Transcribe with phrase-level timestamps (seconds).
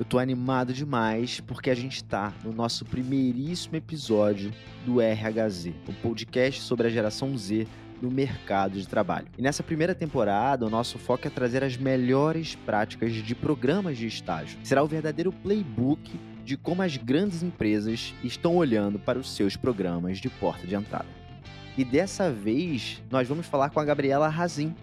[0.00, 4.50] Eu tô animado demais porque a gente tá no nosso primeiríssimo episódio
[4.86, 7.68] do RHZ, o um podcast sobre a geração Z
[8.00, 9.26] no mercado de trabalho.
[9.36, 14.06] E nessa primeira temporada, o nosso foco é trazer as melhores práticas de programas de
[14.06, 14.58] estágio.
[14.64, 20.16] Será o verdadeiro playbook de como as grandes empresas estão olhando para os seus programas
[20.16, 21.08] de porta de entrada.
[21.76, 24.74] E dessa vez, nós vamos falar com a Gabriela Razin,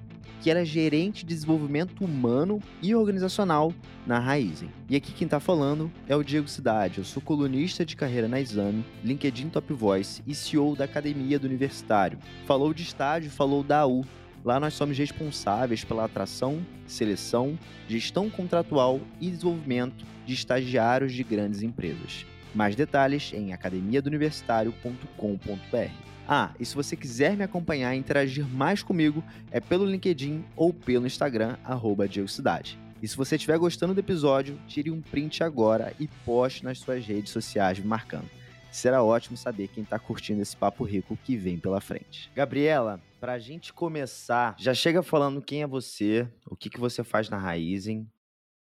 [0.42, 3.74] que era gerente de desenvolvimento humano e organizacional
[4.06, 4.70] na Raizen.
[4.90, 7.00] E aqui quem está falando é o Diego Cidade.
[7.00, 11.48] Eu sou colunista de carreira na Exame, LinkedIn Top Voice e CEO da Academia do
[11.48, 12.18] Universitário.
[12.46, 14.06] Falou de estágio, falou da U.
[14.44, 21.62] Lá nós somos responsáveis pela atração, seleção, gestão contratual e desenvolvimento de estagiários de grandes
[21.62, 22.26] empresas.
[22.56, 26.17] Mais detalhes em academiadouniversitario.com.br.
[26.28, 30.74] Ah, e se você quiser me acompanhar e interagir mais comigo, é pelo LinkedIn ou
[30.74, 32.78] pelo Instagram, arroba Cidade.
[33.02, 37.06] E se você estiver gostando do episódio, tire um print agora e poste nas suas
[37.06, 38.30] redes sociais me marcando.
[38.70, 42.30] Será ótimo saber quem está curtindo esse papo rico que vem pela frente.
[42.36, 47.06] Gabriela, para a gente começar, já chega falando quem é você, o que, que você
[47.06, 48.06] faz na Raizen,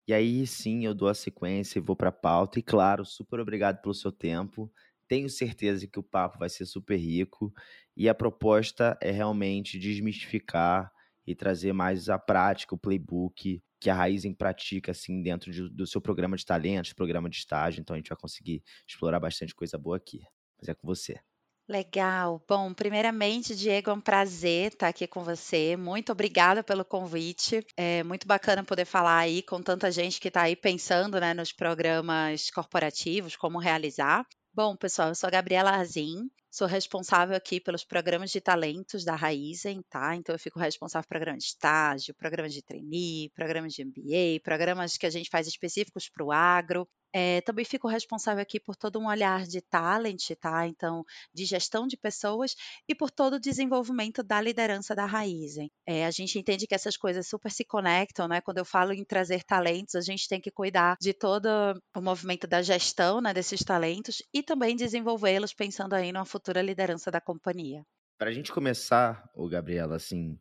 [0.06, 2.58] e aí sim eu dou a sequência e vou para a pauta.
[2.58, 4.70] E claro, super obrigado pelo seu tempo.
[5.08, 7.52] Tenho certeza que o papo vai ser super rico
[7.96, 10.90] e a proposta é realmente desmistificar
[11.26, 15.86] e trazer mais a prática, o playbook que a Raizen pratica assim dentro de, do
[15.86, 17.80] seu programa de talentos, programa de estágio.
[17.80, 20.22] Então a gente vai conseguir explorar bastante coisa boa aqui.
[20.58, 21.20] Mas é com você.
[21.68, 22.42] Legal.
[22.46, 25.76] Bom, primeiramente, Diego, é um prazer estar aqui com você.
[25.76, 27.62] Muito obrigada pelo convite.
[27.76, 31.52] É muito bacana poder falar aí com tanta gente que está aí pensando né, nos
[31.52, 34.26] programas corporativos, como realizar.
[34.54, 39.16] Bom, pessoal, eu sou a Gabriela Azim, sou responsável aqui pelos programas de talentos da
[39.16, 40.14] Raizen, tá?
[40.14, 44.96] Então eu fico responsável por programa de estágio, programas de trainee, programas de MBA, programas
[44.96, 46.88] que a gente faz específicos para o agro.
[47.16, 50.66] É, também fico responsável aqui por todo um olhar de talent, tá?
[50.66, 52.56] Então, de gestão de pessoas
[52.88, 55.70] e por todo o desenvolvimento da liderança da Raizen.
[55.86, 58.40] É, a gente entende que essas coisas super se conectam, né?
[58.40, 61.46] Quando eu falo em trazer talentos, a gente tem que cuidar de todo
[61.96, 67.12] o movimento da gestão né, desses talentos e também desenvolvê-los pensando aí numa futura liderança
[67.12, 67.84] da companhia.
[68.18, 70.36] Para a gente começar, o Gabriela, assim,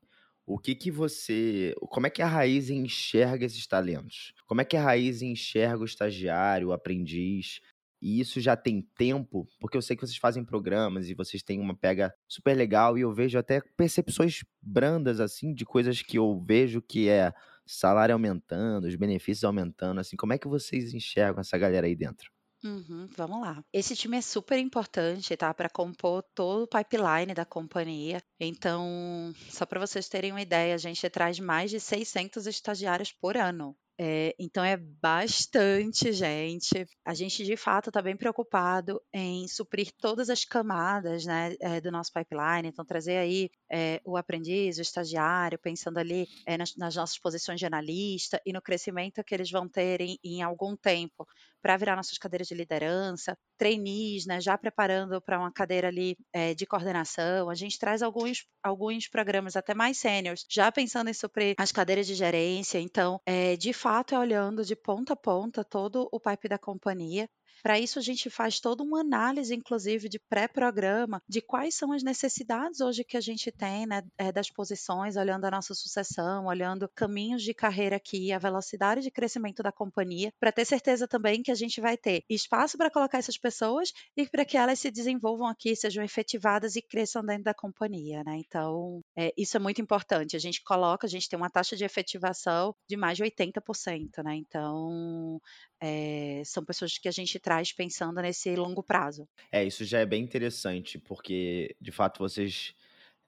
[0.45, 4.33] o que que você, como é que a Raiz enxerga esses talentos?
[4.45, 7.61] Como é que a Raiz enxerga o estagiário, o aprendiz?
[8.01, 11.61] E isso já tem tempo, porque eu sei que vocês fazem programas e vocês têm
[11.61, 16.43] uma pega super legal e eu vejo até percepções brandas assim de coisas que eu
[16.45, 17.31] vejo que é
[17.65, 22.32] salário aumentando, os benefícios aumentando, assim, como é que vocês enxergam essa galera aí dentro?
[22.63, 23.61] Uhum, vamos lá.
[23.73, 25.53] Esse time é super importante, tá?
[25.53, 28.23] Para compor todo o pipeline da companhia.
[28.39, 33.35] Então, só para vocês terem uma ideia, a gente traz mais de 600 estagiários por
[33.35, 33.75] ano.
[33.99, 36.85] É, então é bastante gente.
[37.05, 41.91] A gente de fato está bem preocupado em suprir todas as camadas né, é, do
[41.91, 42.69] nosso pipeline.
[42.69, 47.65] Então, trazer aí é, o aprendiz, o estagiário, pensando ali nas, nas, nossas posições de
[47.65, 51.27] analista e no crescimento que eles vão ter em, em algum tempo
[51.63, 56.53] para virar nossas cadeiras de liderança, trainees, né, já preparando para uma cadeira ali é,
[56.53, 57.49] de coordenação.
[57.49, 62.05] A gente traz alguns, alguns programas até mais sêniores, já pensando em suprir as cadeiras
[62.05, 62.79] de gerência.
[62.79, 67.29] Então, é, de fato, é olhando de ponta a ponta todo o pipe da companhia
[67.63, 72.03] para isso, a gente faz toda uma análise, inclusive, de pré-programa, de quais são as
[72.03, 76.89] necessidades hoje que a gente tem, né, é, das posições, olhando a nossa sucessão, olhando
[76.93, 81.51] caminhos de carreira aqui, a velocidade de crescimento da companhia, para ter certeza também que
[81.51, 85.47] a gente vai ter espaço para colocar essas pessoas e para que elas se desenvolvam
[85.47, 88.41] aqui, sejam efetivadas e cresçam dentro da companhia, né?
[88.45, 90.35] Então, é, isso é muito importante.
[90.35, 94.35] A gente coloca, a gente tem uma taxa de efetivação de mais de 80%, né?
[94.35, 95.39] Então,
[95.85, 99.27] é, são pessoas que a gente traz pensando nesse longo prazo.
[99.51, 102.73] É, isso já é bem interessante, porque de fato vocês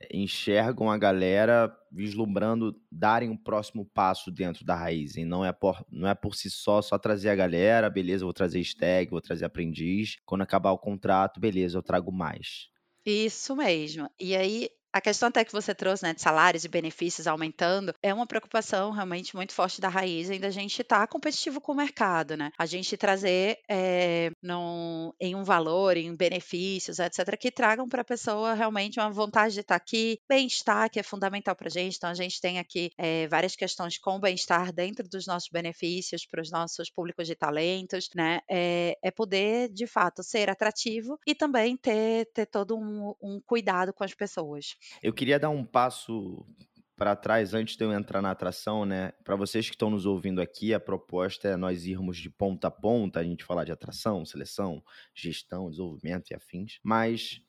[0.10, 5.18] enxergam a galera vislumbrando darem um próximo passo dentro da raiz.
[5.18, 8.34] E não é por, não é por si só só trazer a galera, beleza, vou
[8.34, 10.16] trazer stag, vou trazer aprendiz.
[10.26, 12.70] Quando acabar o contrato, beleza, eu trago mais.
[13.06, 14.10] Isso mesmo.
[14.18, 18.14] E aí a questão até que você trouxe, né, de salários e benefícios aumentando, é
[18.14, 22.38] uma preocupação realmente muito forte da raiz ainda a gente tá competitivo com o mercado,
[22.38, 22.50] né?
[22.58, 28.06] A gente trazer é, num, em um valor, em benefícios, etc., que tragam para a
[28.06, 31.98] pessoa realmente uma vontade de estar tá aqui, bem-estar, que é fundamental para a gente.
[31.98, 36.42] Então, a gente tem aqui é, várias questões com bem-estar dentro dos nossos benefícios para
[36.42, 38.40] os nossos públicos de talentos, né?
[38.50, 43.94] É, é, poder, de fato, ser atrativo e também ter, ter todo um, um cuidado
[43.94, 44.76] com as pessoas.
[45.02, 46.46] Eu queria dar um passo
[46.96, 49.12] para trás antes de eu entrar na atração, né?
[49.24, 52.72] Para vocês que estão nos ouvindo aqui, a proposta é nós irmos de ponta a
[52.72, 54.82] ponta, a gente falar de atração, seleção,
[55.14, 56.80] gestão, desenvolvimento e afins.
[56.82, 57.42] Mas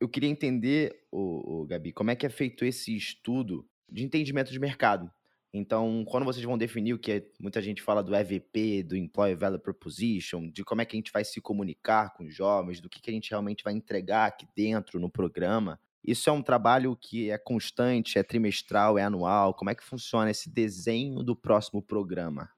[0.00, 4.58] eu queria entender, o, Gabi, como é que é feito esse estudo de entendimento de
[4.58, 5.10] mercado.
[5.52, 9.34] Então, quando vocês vão definir o que é, muita gente fala do EVP, do Employee
[9.34, 12.88] Value Proposition, de como é que a gente vai se comunicar com os jovens, do
[12.88, 16.96] que, que a gente realmente vai entregar aqui dentro no programa, isso é um trabalho
[16.96, 19.54] que é constante, é trimestral, é anual?
[19.54, 22.50] Como é que funciona esse desenho do próximo programa?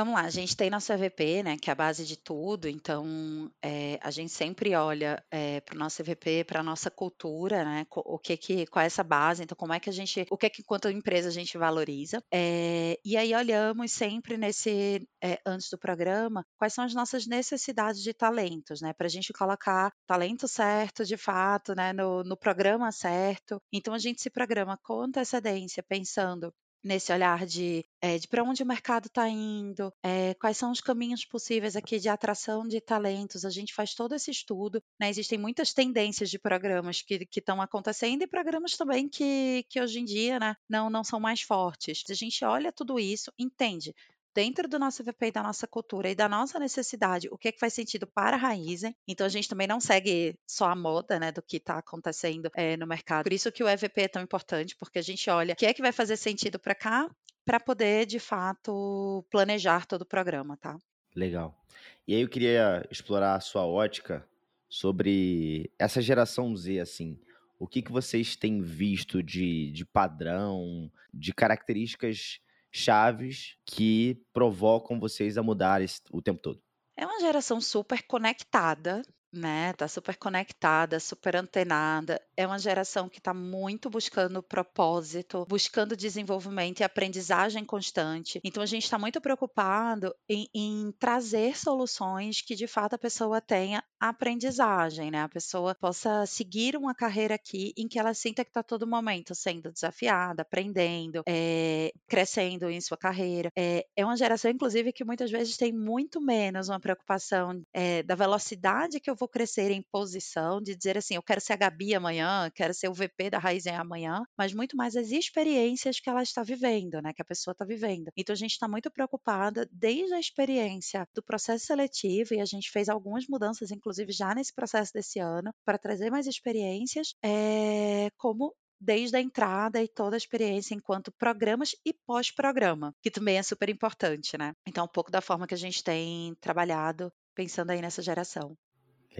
[0.00, 3.52] Vamos lá, a gente tem nosso EVP, né, que é a base de tudo, então
[3.62, 7.86] eh, a gente sempre olha eh, para o nosso EVP, para a nossa cultura, né,
[7.94, 10.48] o que que, qual é essa base, então como é que a gente, o que
[10.48, 15.06] que enquanto empresa a gente valoriza, eh, e aí olhamos sempre nesse,
[15.44, 19.92] antes do programa, quais são as nossas necessidades de talentos, né, para a gente colocar
[20.06, 25.02] talento certo, de fato, né, no, no programa certo, então a gente se programa com
[25.02, 26.50] antecedência, pensando
[26.82, 30.80] nesse olhar de, é, de para onde o mercado está indo, é, quais são os
[30.80, 33.44] caminhos possíveis aqui de atração de talentos.
[33.44, 34.82] A gente faz todo esse estudo.
[34.98, 35.10] Né?
[35.10, 40.04] Existem muitas tendências de programas que estão acontecendo e programas também que, que hoje em
[40.04, 42.02] dia né, não, não são mais fortes.
[42.08, 43.94] A gente olha tudo isso, entende
[44.34, 47.52] dentro do nosso VP e da nossa cultura e da nossa necessidade, o que, é
[47.52, 48.94] que faz sentido para a Raizen.
[49.06, 52.76] Então, a gente também não segue só a moda né, do que está acontecendo é,
[52.76, 53.24] no mercado.
[53.24, 55.74] Por isso que o EVP é tão importante, porque a gente olha o que é
[55.74, 57.10] que vai fazer sentido para cá,
[57.44, 60.78] para poder, de fato, planejar todo o programa, tá?
[61.14, 61.58] Legal.
[62.06, 64.26] E aí eu queria explorar a sua ótica
[64.68, 67.18] sobre essa geração Z, assim.
[67.58, 72.40] O que, que vocês têm visto de, de padrão, de características
[72.72, 75.80] chaves que provocam vocês a mudar
[76.12, 76.62] o tempo todo?
[76.96, 82.20] É uma geração super conectada, né, tá super conectada, super antenada.
[82.36, 88.40] É uma geração que está muito buscando propósito, buscando desenvolvimento e aprendizagem constante.
[88.44, 93.40] Então a gente está muito preocupado em, em trazer soluções que de fato a pessoa
[93.40, 95.22] tenha aprendizagem, né?
[95.22, 99.34] A pessoa possa seguir uma carreira aqui em que ela sinta que está todo momento
[99.34, 103.50] sendo desafiada, aprendendo, é, crescendo em sua carreira.
[103.56, 108.14] É, é uma geração, inclusive, que muitas vezes tem muito menos uma preocupação é, da
[108.14, 111.94] velocidade que eu vou crescer em posição, de dizer assim, eu quero ser a Gabi
[111.94, 116.22] amanhã, quero ser o VP da Raizen amanhã, mas muito mais as experiências que ela
[116.22, 117.12] está vivendo, né?
[117.12, 118.10] Que a pessoa está vivendo.
[118.16, 122.70] Então a gente está muito preocupada desde a experiência do processo seletivo e a gente
[122.70, 128.54] fez algumas mudanças, inclusive já nesse processo desse ano, para trazer mais experiências, é, como
[128.80, 133.68] desde a entrada e toda a experiência enquanto programas e pós-programa, que também é super
[133.68, 134.54] importante, né?
[134.66, 138.56] Então, um pouco da forma que a gente tem trabalhado pensando aí nessa geração.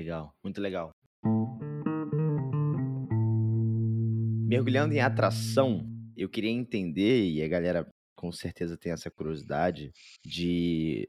[0.00, 0.94] Legal, muito legal.
[4.49, 5.87] Mergulhando em atração,
[6.17, 7.87] eu queria entender, e a galera
[8.17, 9.93] com certeza tem essa curiosidade,
[10.25, 11.06] de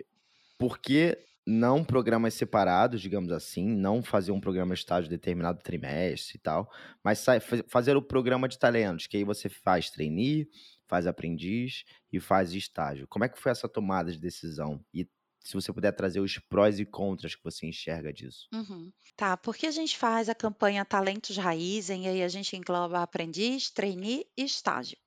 [0.60, 1.18] por que
[1.48, 6.70] não programas separados, digamos assim, não fazer um programa estágio determinado trimestre e tal,
[7.02, 7.26] mas
[7.70, 10.50] fazer o programa de talentos, que aí você faz trainee,
[10.86, 13.08] faz aprendiz e faz estágio.
[13.08, 14.84] Como é que foi essa tomada de decisão?
[14.94, 15.08] E
[15.44, 18.48] se você puder trazer os prós e contras que você enxerga disso.
[18.54, 18.92] Uhum.
[19.16, 23.72] Tá, porque a gente faz a campanha Talentos Raizen e aí a gente engloba aprendiz,
[23.72, 24.98] trainee e estágio.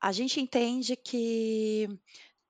[0.00, 1.88] A gente entende que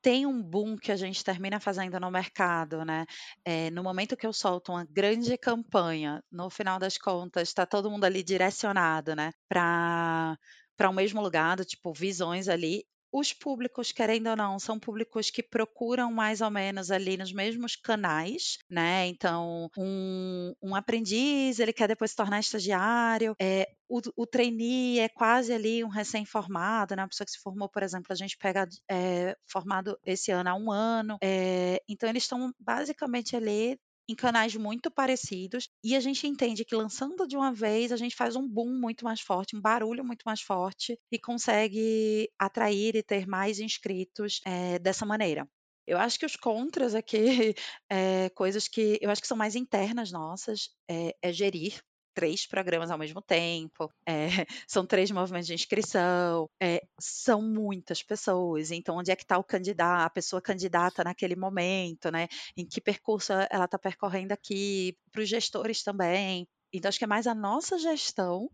[0.03, 3.05] tem um boom que a gente termina fazendo no mercado, né?
[3.45, 7.91] É, no momento que eu solto uma grande campanha, no final das contas, está todo
[7.91, 9.33] mundo ali direcionado, né?
[9.49, 10.39] Para
[10.77, 15.43] para o mesmo lugar, tipo, visões ali, os públicos, querendo ou não, são públicos que
[15.43, 19.07] procuram mais ou menos ali nos mesmos canais, né?
[19.07, 25.09] Então, um, um aprendiz, ele quer depois se tornar estagiário, é, o, o trainee é
[25.09, 27.03] quase ali um recém-formado, né?
[27.03, 30.55] Uma pessoa que se formou, por exemplo, a gente pega é, formado esse ano há
[30.55, 31.19] um ano.
[31.23, 36.75] É, então, eles estão basicamente ali em canais muito parecidos e a gente entende que
[36.75, 40.23] lançando de uma vez a gente faz um boom muito mais forte, um barulho muito
[40.25, 45.49] mais forte e consegue atrair e ter mais inscritos é, dessa maneira.
[45.87, 47.55] Eu acho que os contras aqui,
[47.89, 51.81] é, coisas que eu acho que são mais internas nossas, é, é gerir
[52.17, 54.29] três programas ao mesmo tempo, é,
[54.67, 58.71] são três movimentos de inscrição, é, são muitas pessoas.
[58.71, 62.27] Então, onde é que está o candidato, a pessoa candidata naquele momento, né?
[62.57, 66.49] Em que percurso ela está percorrendo aqui, para os gestores também.
[66.73, 68.51] Então, acho que é mais a nossa gestão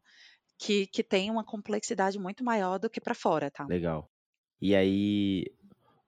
[0.58, 3.64] que, que tem uma complexidade muito maior do que para fora, tá?
[3.66, 4.10] Legal.
[4.60, 5.46] E aí,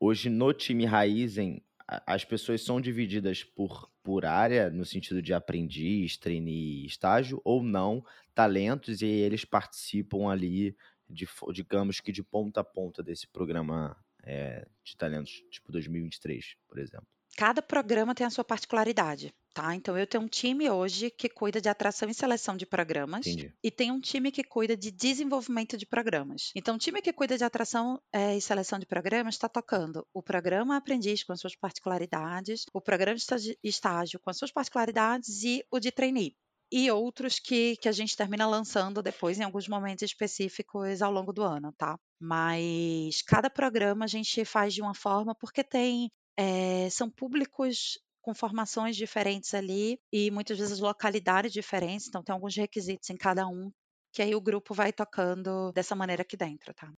[0.01, 6.17] hoje no time Raizen, as pessoas são divididas por, por área, no sentido de aprendiz,
[6.17, 10.77] trainee, estágio, ou não, talentos, e eles participam ali
[11.09, 16.79] de, digamos que de ponta a ponta desse programa é, de talentos, tipo 2023, por
[16.79, 17.14] exemplo?
[17.37, 19.75] Cada programa tem a sua particularidade, tá?
[19.75, 23.53] Então eu tenho um time hoje que cuida de atração e seleção de programas Entendi.
[23.63, 26.53] e tem um time que cuida de desenvolvimento de programas.
[26.55, 30.23] Então o time que cuida de atração eh, e seleção de programas está tocando o
[30.23, 35.65] programa aprendiz com as suas particularidades, o programa de estágio com as suas particularidades e
[35.71, 36.37] o de trainee
[36.73, 41.33] e outros que, que a gente termina lançando depois em alguns momentos específicos ao longo
[41.33, 41.99] do ano, tá?
[42.21, 48.35] Mas cada programa a gente faz de uma forma porque tem é, são públicos com
[48.35, 53.71] formações diferentes ali e muitas vezes localidades diferentes, então tem alguns requisitos em cada um,
[54.13, 56.91] que aí o grupo vai tocando dessa maneira aqui dentro, tá?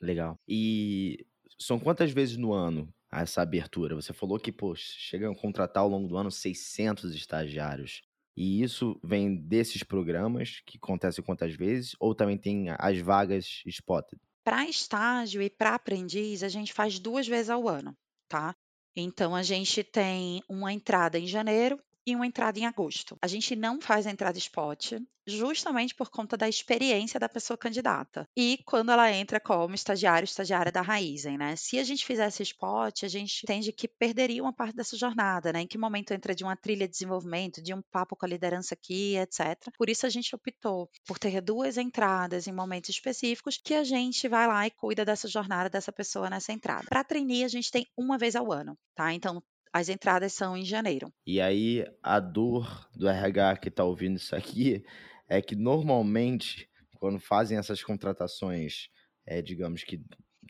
[0.00, 0.36] Legal.
[0.48, 1.24] E
[1.58, 3.94] são quantas vezes no ano essa abertura?
[3.94, 8.02] Você falou que, pô, chegam a contratar ao longo do ano 600 estagiários.
[8.36, 11.94] E isso vem desses programas que acontecem quantas vezes?
[12.00, 14.20] Ou também tem as vagas spotted?
[14.42, 17.96] Para estágio e para aprendiz, a gente faz duas vezes ao ano,
[18.28, 18.56] tá?
[18.94, 23.16] Então a gente tem uma entrada em janeiro e uma entrada em agosto.
[23.22, 24.94] A gente não faz a entrada spot,
[25.26, 28.28] justamente por conta da experiência da pessoa candidata.
[28.36, 31.54] E quando ela entra como estagiário, estagiária da Raizen, né?
[31.56, 35.62] Se a gente fizesse spot, a gente entende que perderia uma parte dessa jornada, né?
[35.62, 38.74] Em que momento entra de uma trilha de desenvolvimento, de um papo com a liderança
[38.74, 39.70] aqui, etc.
[39.76, 44.28] Por isso a gente optou por ter duas entradas em momentos específicos que a gente
[44.28, 46.86] vai lá e cuida dessa jornada dessa pessoa nessa entrada.
[46.88, 49.12] Para trainee, a gente tem uma vez ao ano, tá?
[49.12, 49.42] Então,
[49.72, 51.12] as entradas são em janeiro.
[51.26, 54.84] E aí, a dor do RH que está ouvindo isso aqui
[55.28, 58.88] é que normalmente, quando fazem essas contratações,
[59.26, 60.00] é, digamos que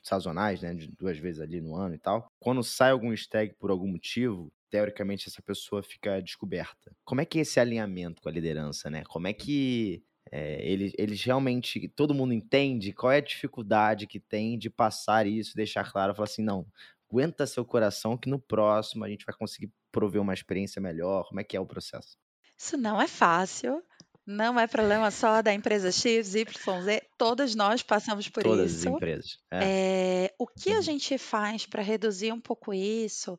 [0.03, 3.71] sazonais, né, de duas vezes ali no ano e tal, quando sai algum stag por
[3.71, 6.97] algum motivo, teoricamente essa pessoa fica descoberta.
[7.05, 9.05] Como é que é esse alinhamento com a liderança, né?
[9.05, 14.19] Como é que é, eles, eles realmente, todo mundo entende qual é a dificuldade que
[14.19, 16.67] tem de passar isso, deixar claro, falar assim, não,
[17.13, 21.29] aguenta seu coração que no próximo a gente vai conseguir prover uma experiência melhor.
[21.29, 22.17] Como é que é o processo?
[22.57, 23.83] Isso não é fácil.
[24.25, 27.03] Não é problema só da empresa X, Y, Z.
[27.19, 28.89] Todas nós passamos por Todas isso.
[28.89, 29.39] as empresas.
[29.51, 29.59] É.
[29.65, 30.83] É, o que a uhum.
[30.83, 33.39] gente faz para reduzir um pouco isso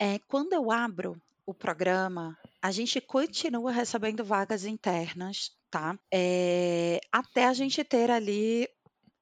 [0.00, 5.98] é quando eu abro o programa, a gente continua recebendo vagas internas, tá?
[6.12, 8.66] É, até a gente ter ali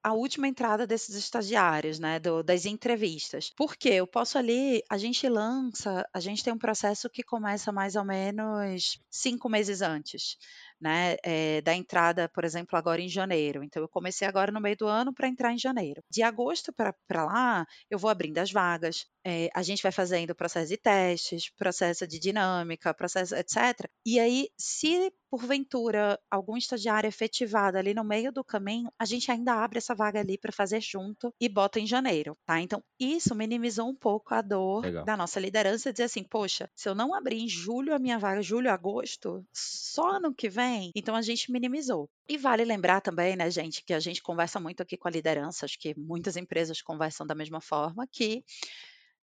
[0.03, 3.53] a última entrada desses estagiários, né, do, das entrevistas.
[3.57, 7.97] Porque eu posso ali, a gente lança, a gente tem um processo que começa mais
[7.97, 10.37] ou menos cinco meses antes
[10.81, 13.63] né, é, da entrada, por exemplo, agora em janeiro.
[13.63, 16.03] Então, eu comecei agora no meio do ano para entrar em janeiro.
[16.11, 20.69] De agosto para lá, eu vou abrindo as vagas, é, a gente vai fazendo processo
[20.69, 23.89] de testes, processo de dinâmica, processo, etc.
[24.05, 29.55] E aí, se porventura algum estagiário efetivado ali no meio do caminho, a gente ainda
[29.55, 32.61] abre essa vaga ali para fazer junto e bota em janeiro, tá?
[32.61, 35.05] Então, isso minimizou um pouco a dor Legal.
[35.05, 38.43] da nossa liderança, dizer assim, poxa, se eu não abrir em julho a minha vaga,
[38.43, 40.93] julho, agosto, só ano que vem também.
[40.95, 42.09] Então a gente minimizou.
[42.29, 45.65] E vale lembrar também, né, gente, que a gente conversa muito aqui com a liderança,
[45.65, 48.45] acho que muitas empresas conversam da mesma forma, que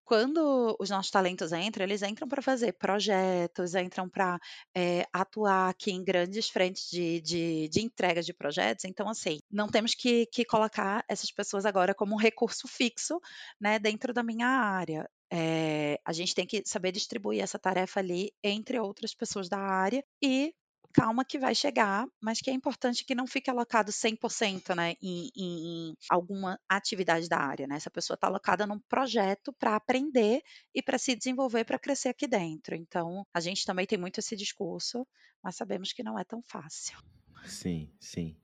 [0.04, 4.38] quando os nossos talentos entram, eles entram para fazer projetos, entram para
[4.72, 8.84] é, atuar aqui em grandes frentes de, de, de entrega de projetos.
[8.84, 13.20] Então, assim, não temos que, que colocar essas pessoas agora como um recurso fixo
[13.60, 15.10] né, dentro da minha área.
[15.28, 20.04] É, a gente tem que saber distribuir essa tarefa ali entre outras pessoas da área
[20.22, 20.54] e
[20.96, 25.30] calma que vai chegar, mas que é importante que não fique alocado 100% né, em,
[25.36, 27.66] em, alguma atividade da área.
[27.66, 27.76] Né?
[27.76, 30.40] Essa pessoa está alocada num projeto para aprender
[30.74, 32.74] e para se desenvolver, para crescer aqui dentro.
[32.74, 35.06] Então, a gente também tem muito esse discurso,
[35.44, 36.98] mas sabemos que não é tão fácil.
[37.44, 38.34] Sim, sim.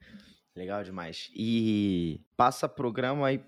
[0.55, 1.31] Legal demais.
[1.35, 3.43] E passa programa e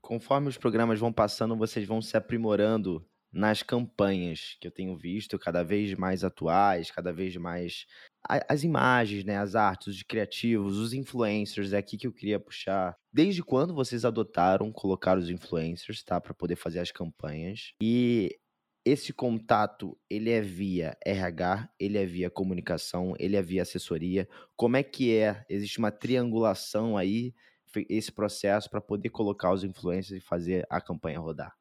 [0.00, 5.36] conforme os programas vão passando, vocês vão se aprimorando nas campanhas que eu tenho visto
[5.40, 7.84] cada vez mais atuais, cada vez mais
[8.28, 12.96] as imagens, né, as artes, os criativos, os influencers, é aqui que eu queria puxar.
[13.12, 17.72] Desde quando vocês adotaram colocar os influencers, tá, para poder fazer as campanhas?
[17.82, 18.38] E
[18.84, 24.28] esse contato, ele é via RH, ele é via comunicação, ele é via assessoria.
[24.56, 25.44] Como é que é?
[25.48, 27.34] Existe uma triangulação aí
[27.88, 31.52] esse processo para poder colocar os influencers e fazer a campanha rodar?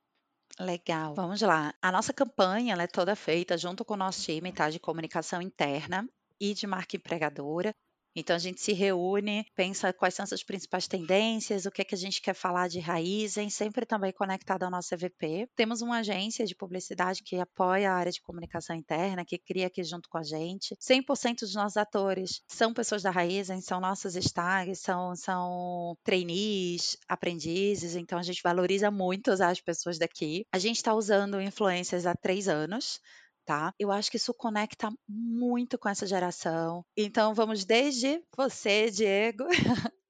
[0.59, 1.73] Legal, vamos lá.
[1.81, 6.07] A nossa campanha é toda feita junto com o nosso time tá, de comunicação interna
[6.43, 7.73] e de marca empregadora.
[8.15, 11.95] Então a gente se reúne, pensa quais são as principais tendências, o que é que
[11.95, 15.47] a gente quer falar de Raizen, sempre também conectado ao nosso EVP.
[15.55, 19.83] Temos uma agência de publicidade que apoia a área de comunicação interna, que cria aqui
[19.83, 20.75] junto com a gente.
[20.75, 27.95] 100% dos nossos atores são pessoas da Raizen, são nossos stags, são, são trainees, aprendizes,
[27.95, 30.45] então a gente valoriza muito as pessoas daqui.
[30.51, 32.99] A gente está usando influências há três anos
[33.45, 33.73] tá?
[33.79, 36.83] Eu acho que isso conecta muito com essa geração.
[36.97, 39.45] Então vamos desde você, Diego.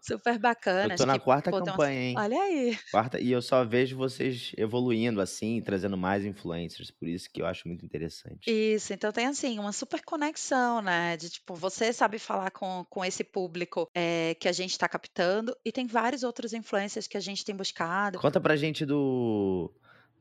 [0.00, 0.94] Super bacana.
[0.94, 2.14] Eu tô na que, quarta pô, campanha, hein?
[2.18, 2.78] Olha aí.
[2.90, 7.46] Quarta, e eu só vejo vocês evoluindo assim, trazendo mais influencers, por isso que eu
[7.46, 8.50] acho muito interessante.
[8.50, 11.16] Isso, então tem assim, uma super conexão, né?
[11.16, 15.56] De tipo, você sabe falar com, com esse público é, que a gente está captando,
[15.64, 18.18] e tem vários outros influencers que a gente tem buscado.
[18.18, 19.72] Conta pra gente do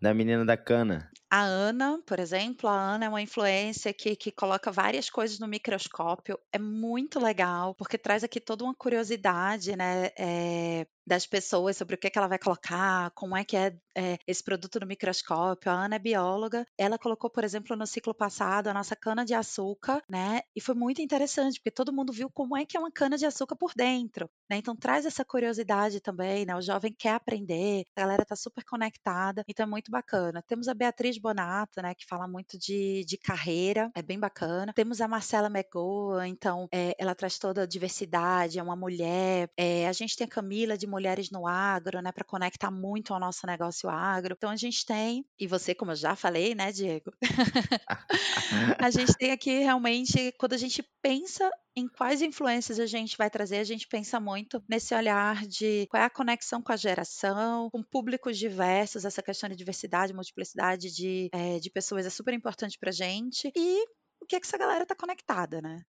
[0.01, 1.09] da menina da cana.
[1.35, 5.47] A Ana, por exemplo, a Ana é uma influência que, que coloca várias coisas no
[5.47, 6.37] microscópio.
[6.51, 10.11] É muito legal, porque traz aqui toda uma curiosidade, né?
[10.15, 13.75] É, das pessoas sobre o que, é que ela vai colocar, como é que é,
[13.95, 15.71] é, esse produto no microscópio.
[15.71, 19.33] A Ana é bióloga, ela colocou, por exemplo, no ciclo passado a nossa cana de
[19.33, 20.41] açúcar, né?
[20.55, 23.25] E foi muito interessante, porque todo mundo viu como é que é uma cana de
[23.25, 24.57] açúcar por dentro, né?
[24.57, 26.55] Então traz essa curiosidade também, né?
[26.55, 30.43] O jovem quer aprender, a galera tá super conectada, então é muito bacana.
[30.47, 31.93] Temos a Beatriz Bonato, né?
[31.93, 34.73] Que fala muito de, de carreira, é bem bacana.
[34.73, 39.49] Temos a Marcela Megoa, então é, ela traz toda a diversidade, é uma mulher.
[39.57, 43.19] É, a gente tem a Camila de mulheres no agro, né, para conectar muito ao
[43.19, 44.35] nosso negócio agro.
[44.37, 47.11] Então a gente tem, e você, como eu já falei, né, Diego?
[48.79, 53.29] a gente tem aqui realmente, quando a gente pensa em quais influências a gente vai
[53.29, 57.69] trazer, a gente pensa muito nesse olhar de qual é a conexão com a geração,
[57.71, 62.77] com públicos diversos, essa questão de diversidade, multiplicidade de, é, de pessoas é super importante
[62.77, 63.51] para gente.
[63.55, 63.83] E
[64.21, 65.81] o que, é que essa galera está conectada, né?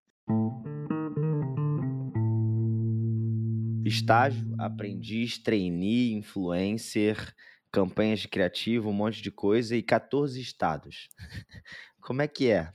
[3.84, 7.34] Estágio, aprendiz, trainee, influencer,
[7.70, 11.08] campanhas de criativo, um monte de coisa e 14 estados.
[12.00, 12.72] Como é que é?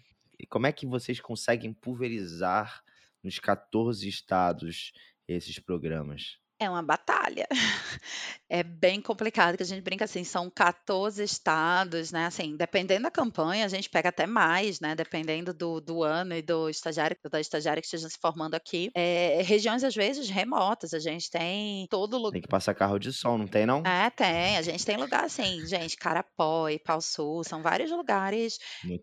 [0.49, 2.83] Como é que vocês conseguem pulverizar
[3.23, 4.91] nos 14 estados
[5.27, 6.37] esses programas?
[6.59, 7.47] É uma batalha.
[8.51, 12.25] É bem complicado, que a gente brinca assim, são 14 estados, né?
[12.25, 14.95] Assim, dependendo da campanha, a gente pega até mais, né?
[14.95, 18.89] Dependendo do, do ano e do estagiário, da estagiária que esteja se formando aqui.
[18.95, 20.95] É, regiões, às vezes, remotas.
[20.95, 22.31] A gente tem todo lugar.
[22.31, 23.83] Tem que passar carro de som, não tem, não?
[23.85, 24.57] É, tem.
[24.57, 28.57] A gente tem lugar assim, gente, Carapó e Pau Sul, são vários lugares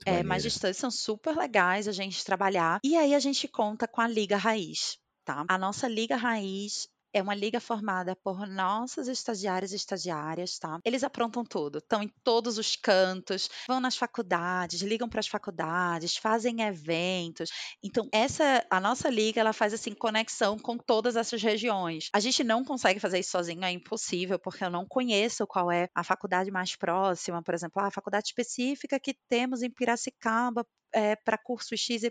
[0.04, 2.80] é, mais distantes, são super legais a gente trabalhar.
[2.83, 4.98] E aí a gente conta com a Liga Raiz.
[5.24, 5.44] Tá?
[5.48, 10.79] A nossa Liga Raiz é uma liga formada por nossos estagiários e estagiárias, tá?
[10.85, 16.16] Eles aprontam tudo, estão em todos os cantos, vão nas faculdades, ligam para as faculdades,
[16.16, 17.50] fazem eventos.
[17.83, 22.11] Então, essa a nossa liga, ela faz assim conexão com todas essas regiões.
[22.12, 25.88] A gente não consegue fazer isso sozinho, é impossível, porque eu não conheço qual é
[25.94, 31.37] a faculdade mais próxima, por exemplo, a faculdade específica que temos em Piracicaba é, para
[31.37, 32.09] curso XYZ,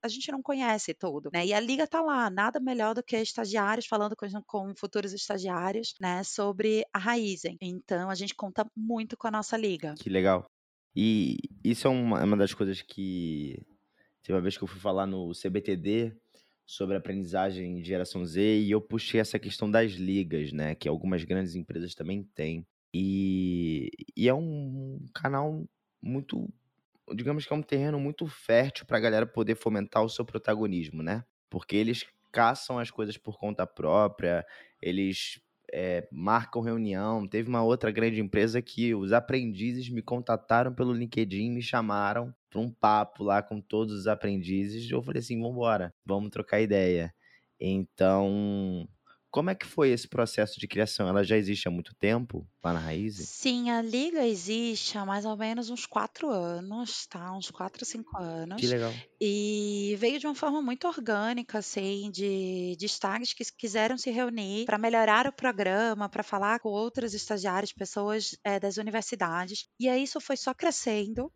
[0.00, 1.44] a gente não conhece tudo, né?
[1.44, 5.94] E a liga tá lá, nada melhor do que estagiários falando com, com futuros estagiários,
[6.00, 7.58] né, sobre a Raizen.
[7.60, 9.96] Então a gente conta muito com a nossa liga.
[9.98, 10.48] Que legal.
[10.94, 13.60] E isso é uma, é uma das coisas que
[14.22, 16.16] teve uma vez que eu fui falar no CBTD
[16.64, 21.24] sobre aprendizagem de geração Z e eu puxei essa questão das ligas, né, que algumas
[21.24, 22.64] grandes empresas também têm.
[22.94, 25.64] E, e é um canal
[26.00, 26.48] muito
[27.14, 31.02] digamos que é um terreno muito fértil para a galera poder fomentar o seu protagonismo,
[31.02, 31.24] né?
[31.48, 34.44] Porque eles caçam as coisas por conta própria,
[34.80, 35.40] eles
[35.72, 37.26] é, marcam reunião.
[37.26, 42.60] Teve uma outra grande empresa que os aprendizes me contataram pelo LinkedIn, me chamaram para
[42.60, 44.90] um papo lá com todos os aprendizes.
[44.90, 47.14] Eu falei assim: vamos embora, vamos trocar ideia.
[47.60, 48.88] Então,
[49.30, 51.08] como é que foi esse processo de criação?
[51.08, 53.16] Ela já existe há muito tempo lá na Raiz?
[53.16, 57.32] Sim, a liga existe há mais ou menos uns quatro anos, tá?
[57.32, 58.60] Uns quatro, cinco anos.
[58.60, 58.92] Que legal.
[59.20, 64.78] E veio de uma forma muito orgânica, assim, de destaques que quiseram se reunir para
[64.78, 69.68] melhorar o programa, para falar com outros estagiários, pessoas é, das universidades.
[69.78, 71.32] E aí isso foi só crescendo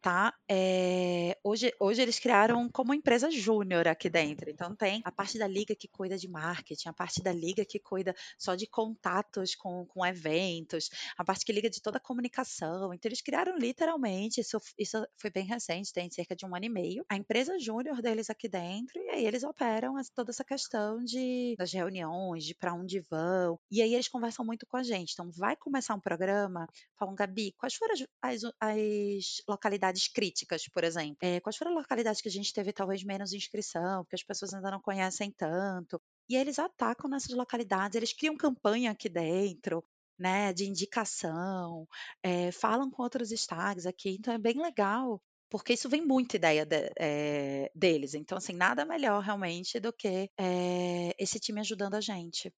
[0.00, 0.32] tá?
[0.48, 4.50] É, hoje, hoje eles criaram como empresa júnior aqui dentro.
[4.50, 7.78] Então tem a parte da liga que cuida de marketing, a parte da liga que
[7.78, 12.94] cuida só de contatos com, com eventos, a parte que liga de toda a comunicação.
[12.94, 16.68] Então eles criaram literalmente, isso, isso foi bem recente, tem cerca de um ano e
[16.68, 21.54] meio, a empresa júnior deles aqui dentro, e aí eles operam toda essa questão de
[21.58, 23.58] das reuniões, de para onde vão.
[23.70, 25.12] E aí eles conversam muito com a gente.
[25.12, 26.66] Então vai começar um programa,
[26.98, 31.16] falam, Gabi, quais foram as, as, as localidades localidades críticas, por exemplo.
[31.20, 34.70] É, quais foram localidades que a gente teve talvez menos inscrição, porque as pessoas ainda
[34.70, 36.00] não conhecem tanto.
[36.28, 39.84] E eles atacam nessas localidades, eles criam campanha aqui dentro,
[40.18, 41.86] né, de indicação,
[42.22, 46.64] é, falam com outros estados aqui, então é bem legal porque isso vem muito ideia
[46.64, 48.14] de, é, deles.
[48.14, 52.52] Então, assim, nada melhor realmente do que é, esse time ajudando a gente.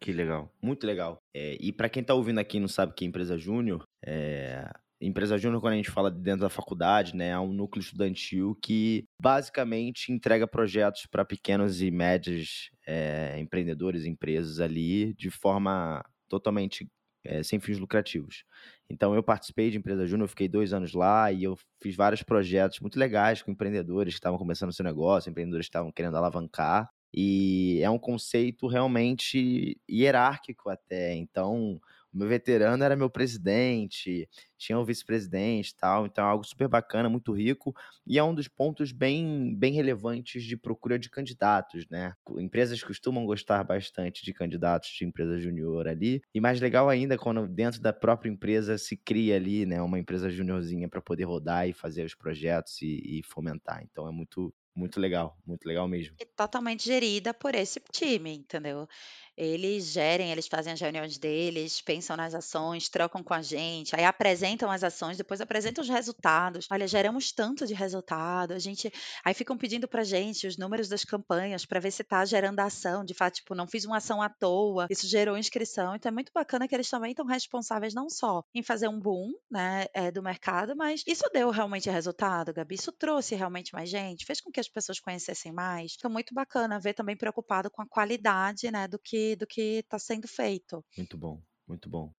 [0.00, 1.18] Que legal, muito legal.
[1.36, 4.64] É, e para quem está ouvindo aqui e não sabe que é empresa júnior, é,
[5.06, 8.56] empresa júnior, quando a gente fala de dentro da faculdade, né, é um núcleo estudantil
[8.62, 16.88] que basicamente entrega projetos para pequenos e médios é, empreendedores, empresas ali, de forma totalmente
[17.24, 18.44] é, sem fins lucrativos.
[18.88, 22.80] Então eu participei de empresa júnior, fiquei dois anos lá e eu fiz vários projetos
[22.80, 26.88] muito legais com empreendedores que estavam começando seu negócio, empreendedores que estavam querendo alavancar.
[27.14, 31.14] E é um conceito realmente hierárquico até.
[31.14, 31.78] Então,
[32.12, 37.08] meu veterano era meu presidente, tinha o vice-presidente e tal, então é algo super bacana,
[37.08, 37.74] muito rico,
[38.06, 42.14] e é um dos pontos bem, bem relevantes de procura de candidatos, né?
[42.38, 47.46] Empresas costumam gostar bastante de candidatos de empresa júnior ali, e mais legal ainda quando
[47.48, 51.72] dentro da própria empresa se cria ali, né, uma empresa júniorzinha para poder rodar e
[51.72, 53.82] fazer os projetos e, e fomentar.
[53.84, 56.16] Então é muito, muito legal, muito legal mesmo.
[56.20, 58.86] E totalmente gerida por esse time, entendeu?
[59.36, 64.04] Eles gerem, eles fazem as reuniões deles, pensam nas ações, trocam com a gente, aí
[64.04, 66.66] apresentam as ações, depois apresentam os resultados.
[66.70, 68.92] Olha, geramos tanto de resultado, a gente
[69.24, 73.04] aí ficam pedindo pra gente os números das campanhas para ver se tá gerando ação,
[73.04, 75.94] de fato, tipo, não fiz uma ação à toa, isso gerou inscrição.
[75.94, 79.32] Então é muito bacana que eles também estão responsáveis não só em fazer um boom,
[79.50, 82.74] né, é, do mercado, mas isso deu realmente resultado, Gabi.
[82.74, 85.94] Isso trouxe realmente mais gente, fez com que as pessoas conhecessem mais.
[85.96, 89.98] Então muito bacana ver também preocupado com a qualidade, né, do que do que está
[89.98, 90.84] sendo feito.
[90.96, 92.12] Muito bom, muito bom.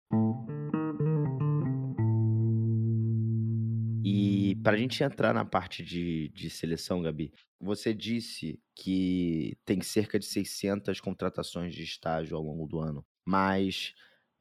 [4.05, 9.81] E para a gente entrar na parte de, de seleção, Gabi, você disse que tem
[9.81, 13.93] cerca de 600 contratações de estágio ao longo do ano, mas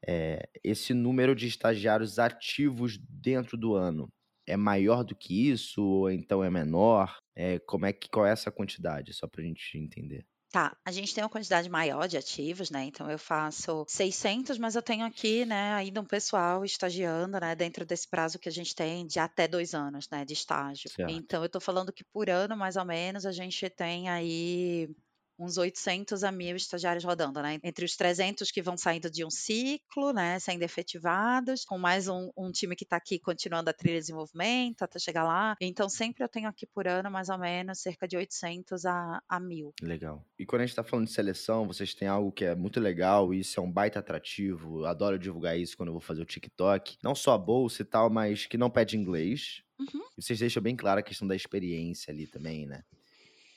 [0.07, 4.09] é, esse número de estagiários ativos dentro do ano
[4.47, 7.17] é maior do que isso ou então é menor?
[7.35, 10.27] É, como é que qual é essa quantidade, só para a gente entender?
[10.53, 14.77] Tá, a gente tem uma quantidade maior de ativos, né, então eu faço 600, mas
[14.77, 18.75] eu tenho aqui, né, ainda um pessoal estagiando, né, dentro desse prazo que a gente
[18.75, 20.91] tem de até dois anos, né, de estágio.
[20.91, 21.11] Certo.
[21.11, 24.91] Então eu tô falando que por ano, mais ou menos, a gente tem aí
[25.43, 27.59] uns 800 a 1.000 estagiários rodando, né?
[27.63, 32.31] Entre os 300 que vão saindo de um ciclo, né, sendo efetivados, com mais um,
[32.37, 35.57] um time que está aqui continuando a trilha de desenvolvimento até chegar lá.
[35.61, 39.41] Então, sempre eu tenho aqui por ano, mais ou menos, cerca de 800 a, a
[39.41, 39.73] 1.000.
[39.83, 40.25] Legal.
[40.39, 43.35] E quando a gente está falando de seleção, vocês têm algo que é muito legal,
[43.35, 44.85] e isso é um baita atrativo.
[44.85, 46.97] Adoro divulgar isso quando eu vou fazer o TikTok.
[47.03, 49.63] Não só a bolsa e tal, mas que não pede inglês.
[49.79, 50.03] Uhum.
[50.17, 52.83] Vocês deixam bem claro a questão da experiência ali também, né?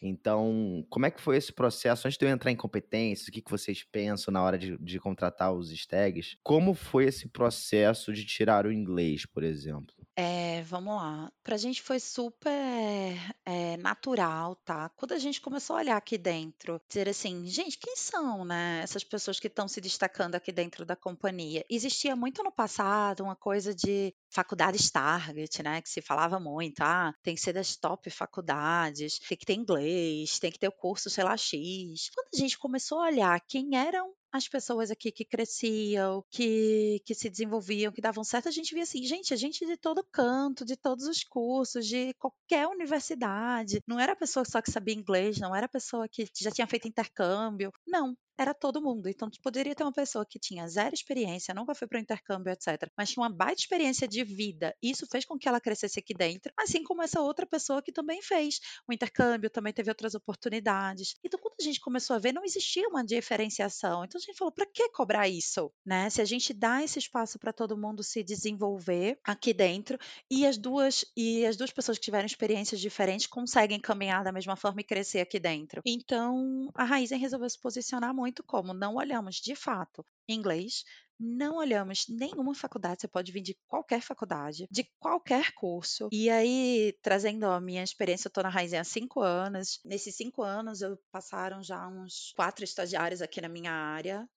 [0.01, 2.07] Então, como é que foi esse processo?
[2.07, 4.99] Antes de eu entrar em competências, o que, que vocês pensam na hora de, de
[4.99, 6.37] contratar os stags?
[6.43, 9.95] Como foi esse processo de tirar o inglês, por exemplo?
[10.17, 11.31] É, vamos lá.
[11.43, 14.89] Pra gente foi super é, natural, tá?
[14.95, 18.79] Quando a gente começou a olhar aqui dentro, dizer assim, gente, quem são, né?
[18.81, 21.65] Essas pessoas que estão se destacando aqui dentro da companhia.
[21.69, 25.81] Existia muito no passado uma coisa de faculdades target, né?
[25.81, 30.37] Que se falava muito, ah, tem que ser das top faculdades, tem que ter inglês,
[30.39, 32.09] tem que ter o curso, sei lá, X.
[32.13, 37.15] Quando a gente começou a olhar quem eram as pessoas aqui que cresciam, que, que
[37.15, 40.65] se desenvolviam, que davam certo, a gente via assim, gente, a gente de todo canto,
[40.65, 43.81] de todos os cursos, de qualquer universidade.
[43.87, 46.67] Não era a pessoa só que sabia inglês, não era a pessoa que já tinha
[46.67, 47.71] feito intercâmbio.
[47.87, 49.07] Não, era todo mundo.
[49.07, 52.51] Então, tu poderia ter uma pessoa que tinha zero experiência, nunca foi para o intercâmbio,
[52.51, 54.75] etc., mas tinha uma baita experiência de vida.
[54.81, 58.21] Isso fez com que ela crescesse aqui dentro, assim como essa outra pessoa que também
[58.21, 61.15] fez o intercâmbio, também teve outras oportunidades.
[61.23, 64.03] Então, quando a gente começou a ver, não existia uma diferenciação.
[64.03, 65.71] Então, a gente falou, para que cobrar isso?
[65.85, 66.09] Né?
[66.09, 69.97] Se a gente dá esse espaço para todo mundo se desenvolver aqui dentro
[70.29, 74.55] e as duas e as duas pessoas que tiveram experiências diferentes conseguem caminhar da mesma
[74.55, 75.81] forma e crescer aqui dentro.
[75.85, 80.83] Então, a Raizen resolveu se posicionar muito muito como não olhamos de fato inglês,
[81.19, 86.09] não olhamos nenhuma faculdade, você pode vir de qualquer faculdade, de qualquer curso.
[86.11, 89.79] E aí, trazendo a minha experiência, eu estou na Raizen há cinco anos.
[89.85, 94.27] Nesses cinco anos, eu passaram já uns quatro estagiários aqui na minha área,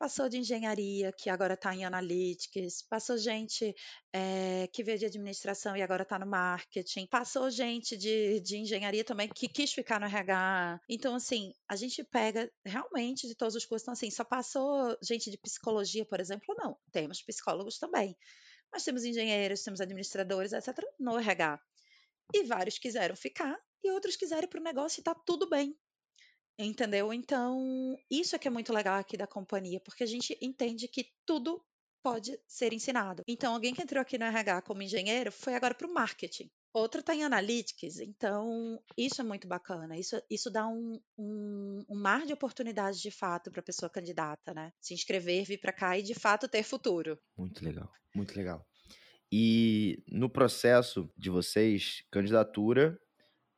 [0.00, 3.74] Passou de engenharia, que agora está em analytics, passou gente
[4.14, 9.04] é, que veio de administração e agora está no marketing, passou gente de, de engenharia
[9.04, 10.80] também que quis ficar no RH.
[10.88, 13.82] Então, assim, a gente pega realmente de todos os cursos.
[13.82, 16.54] Então, assim, só passou gente de psicologia, por exemplo?
[16.56, 18.16] Não, temos psicólogos também
[18.72, 21.60] mas temos engenheiros, temos administradores, etc., no RH.
[22.32, 25.76] E vários quiseram ficar e outros quiseram ir para o negócio e está tudo bem.
[26.62, 27.12] Entendeu?
[27.12, 31.06] Então, isso é que é muito legal aqui da companhia, porque a gente entende que
[31.24, 31.64] tudo
[32.02, 33.22] pode ser ensinado.
[33.26, 36.50] Então, alguém que entrou aqui no RH como engenheiro foi agora para o marketing.
[36.72, 39.98] Outro está em analytics, então isso é muito bacana.
[39.98, 44.54] Isso, isso dá um, um, um mar de oportunidades de fato para a pessoa candidata,
[44.54, 44.72] né?
[44.80, 47.18] Se inscrever, vir para cá e de fato ter futuro.
[47.36, 48.64] Muito legal, muito legal.
[49.32, 52.96] E no processo de vocês, candidatura,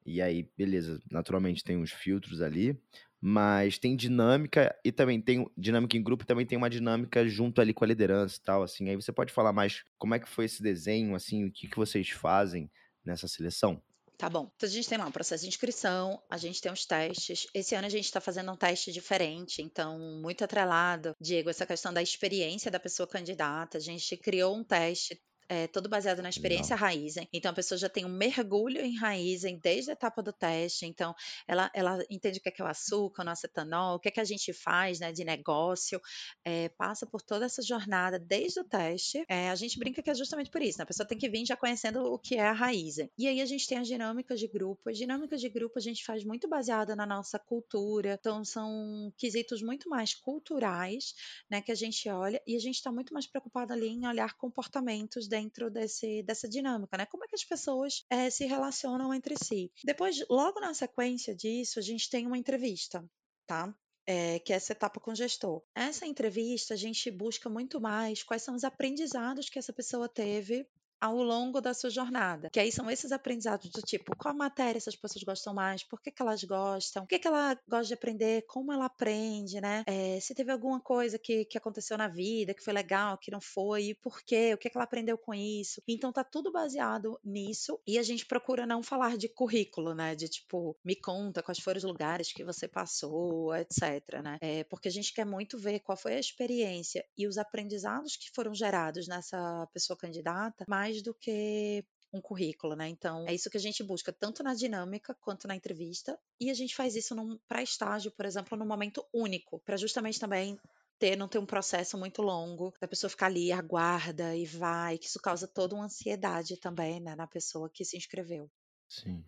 [0.05, 2.79] e aí, beleza, naturalmente tem uns filtros ali,
[3.21, 7.61] mas tem dinâmica e também tem dinâmica em grupo e também tem uma dinâmica junto
[7.61, 8.89] ali com a liderança e tal, assim.
[8.89, 11.77] Aí você pode falar mais como é que foi esse desenho, assim, o que, que
[11.77, 12.71] vocês fazem
[13.05, 13.81] nessa seleção?
[14.19, 14.51] Tá bom.
[14.55, 17.47] Então a gente tem lá um processo de inscrição, a gente tem os testes.
[17.53, 21.93] Esse ano a gente está fazendo um teste diferente, então muito atrelado, Diego, essa questão
[21.93, 23.79] da experiência da pessoa candidata.
[23.79, 25.21] A gente criou um teste
[25.53, 26.89] é, todo baseado na experiência Legal.
[26.89, 27.29] Raizen.
[27.31, 30.87] Então a pessoa já tem um mergulho em Raizen desde a etapa do teste.
[30.87, 31.15] Então
[31.47, 34.11] ela, ela entende o que é, que é o açúcar, o acetanol, o que é
[34.11, 36.01] que a gente faz né, de negócio,
[36.43, 39.27] é, passa por toda essa jornada desde o teste.
[39.29, 40.85] É, a gente brinca que é justamente por isso, né?
[40.85, 43.11] A pessoa tem que vir já conhecendo o que é a Raizen.
[43.19, 44.89] E aí a gente tem as dinâmicas de grupo.
[44.89, 48.17] As dinâmicas de grupo a gente faz muito baseada na nossa cultura.
[48.19, 51.15] Então são quesitos muito mais culturais,
[51.51, 51.61] né?
[51.61, 55.29] Que a gente olha e a gente está muito mais preocupado ali em olhar comportamentos
[55.29, 57.07] dentro dentro desse, dessa dinâmica, né?
[57.07, 59.71] Como é que as pessoas é, se relacionam entre si.
[59.85, 63.05] Depois, logo na sequência disso, a gente tem uma entrevista,
[63.47, 63.75] tá?
[64.07, 65.63] É, que é essa etapa com o gestor.
[65.75, 70.67] Essa entrevista, a gente busca muito mais quais são os aprendizados que essa pessoa teve
[71.03, 72.49] ao longo da sua jornada.
[72.49, 76.13] Que aí são esses aprendizados do tipo, qual matéria essas pessoas gostam mais, por que,
[76.13, 79.83] que elas gostam, o que, que ela gosta de aprender, como ela aprende, né?
[79.89, 83.41] É, se teve alguma coisa que, que aconteceu na vida, que foi legal, que não
[83.41, 85.83] foi, e por quê, o que, que ela aprendeu com isso.
[85.89, 90.15] Então tá tudo baseado nisso e a gente procura não falar de currículo, né?
[90.15, 94.39] De tipo, me conta quais foram os lugares que você passou, etc, né?
[94.41, 98.31] É, porque a gente quer muito ver qual foi a experiência e os aprendizados que
[98.33, 102.89] foram gerados nessa pessoa candidata, mas mais do que um currículo, né?
[102.89, 106.19] Então, é isso que a gente busca, tanto na dinâmica quanto na entrevista.
[106.39, 107.15] E a gente faz isso
[107.49, 110.59] para estágio, por exemplo, num momento único, para justamente também
[110.99, 115.07] ter, não ter um processo muito longo, da pessoa ficar ali, aguarda e vai, que
[115.07, 118.51] isso causa toda uma ansiedade também, né, na pessoa que se inscreveu.
[118.89, 119.25] Sim.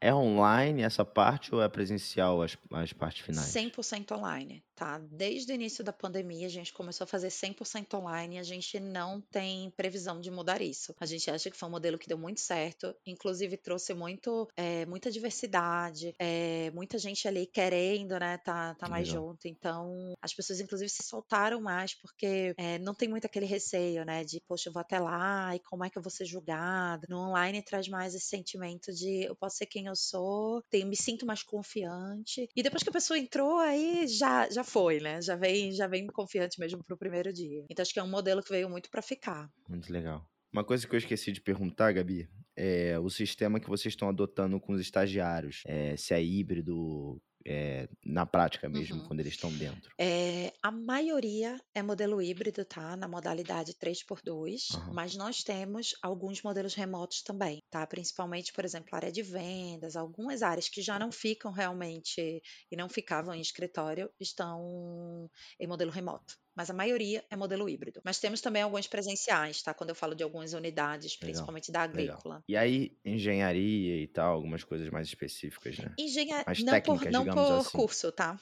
[0.00, 3.46] É online essa parte ou é presencial as, as partes finais?
[3.46, 4.98] 100% online tá?
[4.98, 8.80] Desde o início da pandemia, a gente começou a fazer 100% online e a gente
[8.80, 10.94] não tem previsão de mudar isso.
[10.98, 14.86] A gente acha que foi um modelo que deu muito certo, inclusive trouxe muito, é,
[14.86, 19.26] muita diversidade, é, muita gente ali querendo, né, tá, tá mais Legal.
[19.26, 19.46] junto.
[19.46, 24.24] Então, as pessoas, inclusive, se soltaram mais porque é, não tem muito aquele receio, né,
[24.24, 27.06] de, poxa, eu vou até lá e como é que eu vou ser julgado.
[27.06, 30.96] No online traz mais esse sentimento de eu posso ser quem eu sou, tenho, me
[30.96, 32.48] sinto mais confiante.
[32.54, 35.20] E depois que a pessoa entrou, aí já, já foi, né?
[35.22, 37.64] Já vem, já vem confiante mesmo pro primeiro dia.
[37.70, 39.48] Então acho que é um modelo que veio muito para ficar.
[39.68, 40.24] Muito legal.
[40.52, 44.60] Uma coisa que eu esqueci de perguntar, Gabi, é o sistema que vocês estão adotando
[44.60, 45.62] com os estagiários.
[45.64, 47.20] É, se é híbrido,
[47.52, 49.08] é, na prática mesmo, uhum.
[49.08, 49.92] quando eles estão dentro?
[49.98, 52.96] É, a maioria é modelo híbrido, tá?
[52.96, 54.94] Na modalidade 3x2, uhum.
[54.94, 57.84] mas nós temos alguns modelos remotos também, tá?
[57.88, 62.88] Principalmente, por exemplo, área de vendas, algumas áreas que já não ficam realmente e não
[62.88, 68.02] ficavam em escritório estão em modelo remoto mas a maioria é modelo híbrido.
[68.04, 69.72] Mas temos também alguns presenciais, tá?
[69.72, 71.20] Quando eu falo de algumas unidades, Legal.
[71.20, 72.34] principalmente da agrícola.
[72.34, 72.44] Legal.
[72.46, 75.94] E aí, engenharia e tal, algumas coisas mais específicas, né?
[75.98, 77.70] Engenharia, não por, não por assim.
[77.78, 78.38] curso, tá?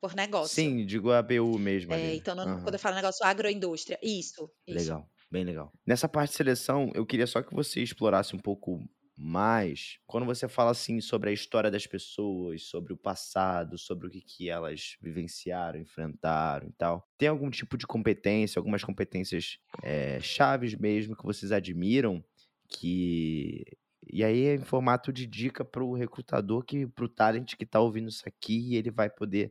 [0.00, 0.54] Por negócio.
[0.54, 1.92] Sim, digo ABU mesmo.
[1.92, 2.62] É, então, uhum.
[2.62, 4.78] quando eu falo negócio agroindústria, isso, isso.
[4.78, 5.72] Legal, bem legal.
[5.84, 8.80] Nessa parte de seleção, eu queria só que você explorasse um pouco
[9.18, 14.10] mas, quando você fala assim sobre a história das pessoas, sobre o passado, sobre o
[14.10, 20.20] que, que elas vivenciaram, enfrentaram e tal, tem algum tipo de competência, algumas competências é,
[20.20, 22.22] chaves mesmo que vocês admiram,
[22.68, 23.64] que.
[24.08, 27.64] E aí é em formato de dica para o recrutador, que, para o talent que
[27.64, 29.50] está ouvindo isso aqui, e ele vai poder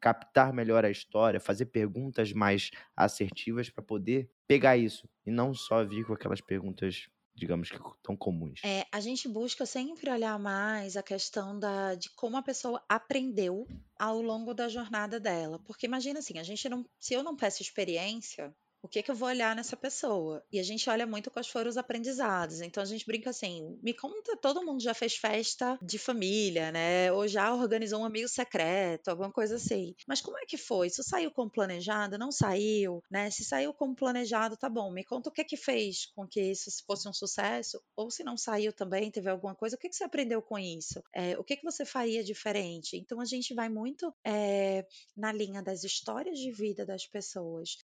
[0.00, 5.84] captar melhor a história, fazer perguntas mais assertivas para poder pegar isso e não só
[5.84, 8.60] vir com aquelas perguntas digamos que tão comuns?
[8.64, 13.68] É, a gente busca sempre olhar mais a questão da, de como a pessoa aprendeu
[13.98, 15.60] ao longo da jornada dela.
[15.64, 19.14] Porque imagina assim, a gente não, se eu não peço experiência, O que, que eu
[19.14, 20.44] vou olhar nessa pessoa?
[20.52, 22.60] E a gente olha muito quais foram os aprendizados.
[22.60, 27.10] Então a gente brinca assim: me conta, todo mundo já fez festa de família, né?
[27.12, 29.94] Ou já organizou um amigo secreto, alguma coisa assim.
[30.06, 30.86] Mas como é que foi?
[30.86, 32.18] Isso saiu como planejado?
[32.18, 33.30] Não saiu, né?
[33.30, 34.90] Se saiu como planejado, tá bom.
[34.92, 38.36] Me conta o que que fez com que isso fosse um sucesso, ou se não
[38.36, 41.02] saiu também, teve alguma coisa, o que que você aprendeu com isso?
[41.12, 42.96] É, o que que você faria diferente?
[42.96, 44.86] Então a gente vai muito é,
[45.16, 47.76] na linha das histórias de vida das pessoas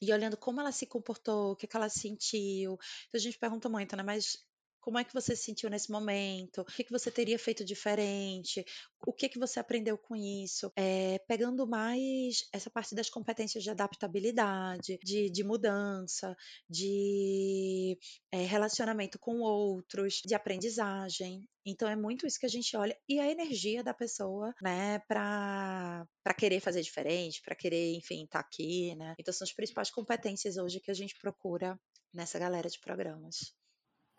[0.00, 2.74] e olhando como ela se comportou, o que, que ela sentiu.
[3.08, 4.02] Então a gente pergunta muito, né?
[4.02, 4.47] Mas
[4.80, 6.62] como é que você se sentiu nesse momento?
[6.62, 8.64] O que, que você teria feito diferente?
[9.06, 10.72] O que, que você aprendeu com isso?
[10.76, 16.36] É, pegando mais essa parte das competências de adaptabilidade, de, de mudança,
[16.68, 17.98] de
[18.32, 21.44] é, relacionamento com outros, de aprendizagem.
[21.66, 26.06] Então é muito isso que a gente olha e a energia da pessoa, né, para
[26.24, 29.14] para querer fazer diferente, para querer, enfim, estar tá aqui, né?
[29.18, 31.78] Então são as principais competências hoje que a gente procura
[32.12, 33.57] nessa galera de programas.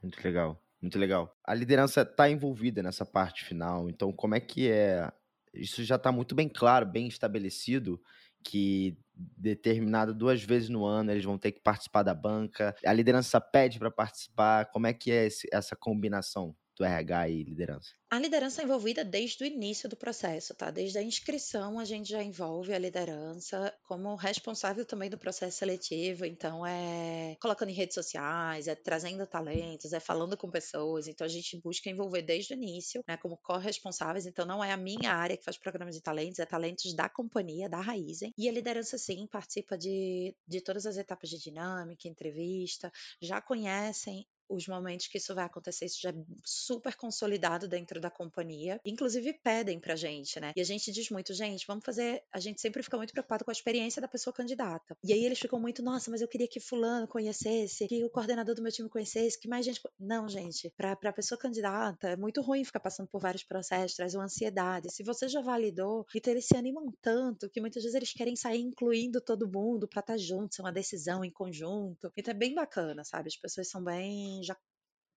[0.01, 1.35] Muito legal, muito legal.
[1.43, 5.11] A liderança está envolvida nessa parte final, então como é que é?
[5.53, 8.01] Isso já está muito bem claro, bem estabelecido
[8.43, 12.75] que determinado duas vezes no ano eles vão ter que participar da banca.
[12.85, 14.67] A liderança pede para participar.
[14.67, 17.89] Como é que é esse, essa combinação do RH e liderança?
[18.09, 20.71] A liderança é envolvida desde o início do processo, tá?
[20.71, 26.25] Desde a inscrição a gente já envolve a liderança como responsável também do processo seletivo,
[26.25, 31.29] então é colocando em redes sociais, é trazendo talentos, é falando com pessoas, então a
[31.29, 35.35] gente busca envolver desde o início, né, como corresponsáveis, então não é a minha área
[35.35, 39.27] que faz programas de talentos, é talentos da companhia, da Raizen, e a liderança sim
[39.27, 45.33] participa de, de todas as etapas de dinâmica, entrevista, já conhecem os momentos que isso
[45.35, 48.81] vai acontecer, isso já é super consolidado dentro da companhia.
[48.83, 50.51] Inclusive pedem pra gente, né?
[50.55, 52.23] E a gente diz muito, gente, vamos fazer.
[52.33, 54.97] A gente sempre fica muito preocupado com a experiência da pessoa candidata.
[55.03, 58.55] E aí eles ficam muito, nossa, mas eu queria que fulano conhecesse, que o coordenador
[58.55, 59.81] do meu time conhecesse, que mais gente.
[59.99, 64.15] Não, gente, pra, pra pessoa candidata é muito ruim ficar passando por vários processos, traz
[64.15, 64.91] uma ansiedade.
[64.91, 68.61] Se você já validou, então eles se animam tanto que muitas vezes eles querem sair
[68.61, 72.11] incluindo todo mundo pra estar tá junto, ser uma decisão em conjunto.
[72.17, 73.27] Então é bem bacana, sabe?
[73.27, 74.57] As pessoas são bem já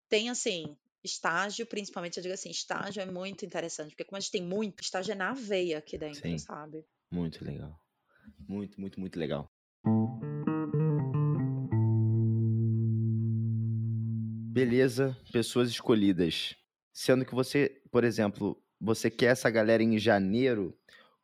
[0.08, 4.32] tem assim, estágio, principalmente eu digo assim, estágio é muito interessante, porque como a gente
[4.32, 6.84] tem muito, estágio é na veia aqui dentro, Sim, sabe?
[7.10, 7.78] Muito legal.
[8.48, 9.50] Muito, muito, muito legal.
[14.52, 16.54] Beleza, pessoas escolhidas.
[16.92, 20.76] Sendo que você, por exemplo, você quer essa galera em janeiro,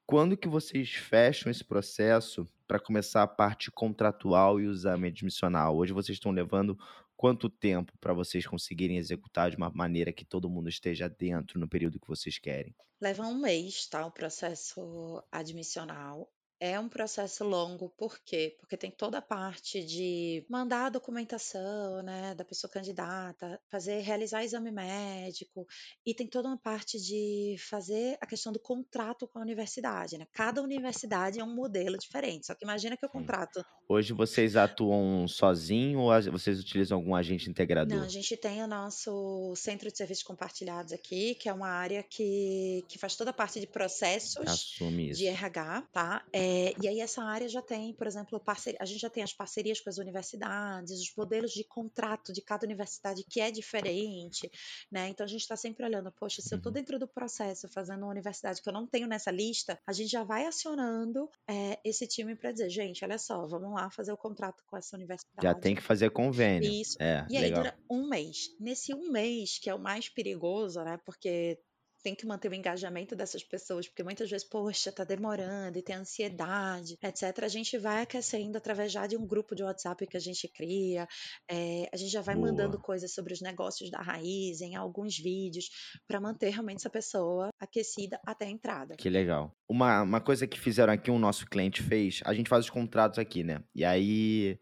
[0.06, 5.76] quando que vocês fecham esse processo para começar a parte contratual e o exame admissional?
[5.76, 6.78] Hoje vocês estão levando
[7.18, 11.68] quanto tempo para vocês conseguirem executar de uma maneira que todo mundo esteja dentro no
[11.68, 12.72] período que vocês querem?
[13.00, 14.07] Leva um mês, tá?
[14.07, 16.31] O processo admissional.
[16.61, 18.57] É um processo longo, por quê?
[18.59, 24.42] Porque tem toda a parte de mandar a documentação, né, da pessoa candidata, fazer, realizar
[24.42, 25.66] exame médico,
[26.05, 30.27] e tem toda uma parte de fazer a questão do contrato com a universidade, né?
[30.33, 33.18] Cada universidade é um modelo diferente, só que imagina que o Sim.
[33.18, 33.64] contrato...
[33.88, 37.99] Hoje vocês atuam sozinho ou vocês utilizam algum agente integrador?
[37.99, 42.03] Não, a gente tem o nosso Centro de Serviços Compartilhados aqui, que é uma área
[42.03, 44.77] que, que faz toda a parte de processos
[45.14, 46.25] de RH, tá?
[46.33, 48.42] É, é, e aí essa área já tem, por exemplo,
[48.78, 52.64] a gente já tem as parcerias com as universidades, os modelos de contrato de cada
[52.64, 54.50] universidade que é diferente,
[54.90, 55.08] né?
[55.08, 56.74] Então a gente está sempre olhando, poxa, se eu estou uhum.
[56.74, 60.24] dentro do processo fazendo uma universidade que eu não tenho nessa lista, a gente já
[60.24, 64.64] vai acionando é, esse time para dizer, gente, olha só, vamos lá fazer o contrato
[64.66, 65.42] com essa universidade.
[65.42, 66.70] Já tem que fazer convênio.
[66.70, 66.96] Isso.
[66.98, 67.62] É, e aí legal.
[67.62, 68.56] dura um mês.
[68.58, 70.98] Nesse um mês, que é o mais perigoso, né?
[71.04, 71.58] Porque
[72.02, 75.96] tem que manter o engajamento dessas pessoas, porque muitas vezes, poxa, tá demorando e tem
[75.96, 77.42] ansiedade, etc.
[77.42, 81.06] A gente vai aquecendo através já de um grupo de WhatsApp que a gente cria,
[81.50, 82.48] é, a gente já vai Boa.
[82.48, 85.68] mandando coisas sobre os negócios da raiz, em alguns vídeos,
[86.06, 88.96] para manter realmente essa pessoa aquecida até a entrada.
[88.96, 89.52] Que legal.
[89.68, 93.18] Uma, uma coisa que fizeram aqui, um nosso cliente fez, a gente faz os contratos
[93.18, 93.62] aqui, né?
[93.74, 94.58] E aí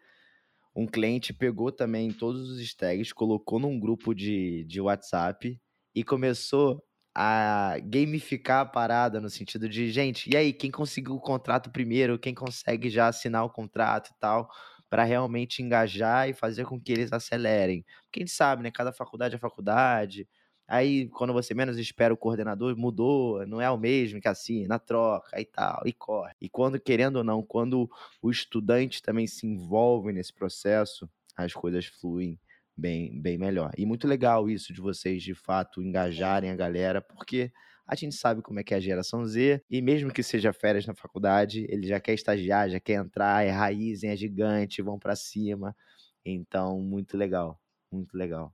[0.77, 5.59] um cliente pegou também todos os tags, colocou num grupo de, de WhatsApp
[5.95, 6.86] e começou
[7.19, 12.19] a gamificar a parada no sentido de, gente, e aí, quem conseguiu o contrato primeiro,
[12.19, 14.51] quem consegue já assinar o contrato e tal,
[14.91, 17.85] para realmente engajar e fazer com que eles acelerem.
[18.15, 18.71] Gente sabe, né?
[18.71, 20.29] Cada faculdade é faculdade.
[20.69, 25.41] Aí, quando você menos espera, o coordenador mudou, não é o mesmo que assina, troca
[25.41, 26.35] e tal, e corre.
[26.41, 27.89] E quando, querendo ou não, quando
[28.21, 32.39] o estudante também se envolve nesse processo, as coisas fluem
[32.77, 33.73] bem, bem melhor.
[33.77, 37.51] E muito legal isso de vocês, de fato, engajarem a galera, porque
[37.87, 40.87] a gente sabe como é que é a geração Z, e mesmo que seja férias
[40.87, 45.15] na faculdade, ele já quer estagiar, já quer entrar, é raiz, é gigante, vão para
[45.15, 45.75] cima.
[46.25, 47.61] Então, muito legal,
[47.93, 48.53] muito legal.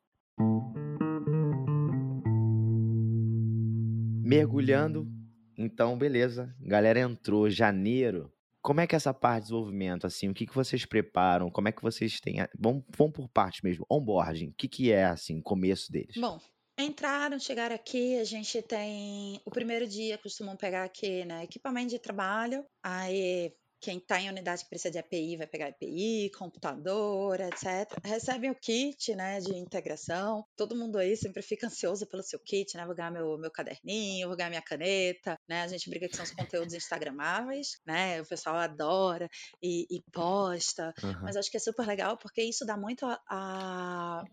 [4.23, 5.09] Mergulhando,
[5.57, 6.55] então, beleza.
[6.61, 8.33] Galera entrou janeiro.
[8.63, 11.51] Como é que é essa parte de desenvolvimento, assim, o que, que vocês preparam?
[11.51, 12.37] Como é que vocês têm...
[12.57, 14.51] Vamos, vamos por parte mesmo, onboarding.
[14.51, 16.17] O que, que é, assim, começo deles?
[16.17, 16.39] Bom,
[16.79, 19.41] entraram, chegaram aqui, a gente tem...
[19.45, 23.53] O primeiro dia costumam pegar aqui, né, equipamento de trabalho, aí
[23.83, 27.93] quem está em unidade que precisa de API vai pegar API, computador, etc.
[28.05, 30.47] Recebem o kit né, de integração.
[30.57, 32.87] Todo mundo aí sempre fica ansioso pelo seu kit, né?
[32.87, 35.63] Vou ganhar meu, meu caderninho, vou ganhar minha caneta, né?
[35.63, 38.23] A gente briga que são os conteúdos instagramáveis, né?
[38.23, 39.29] O pessoal adora
[39.61, 40.95] e, e posta.
[41.03, 41.23] Uhum.
[41.23, 44.25] Mas acho que é super legal porque isso dá muito a, a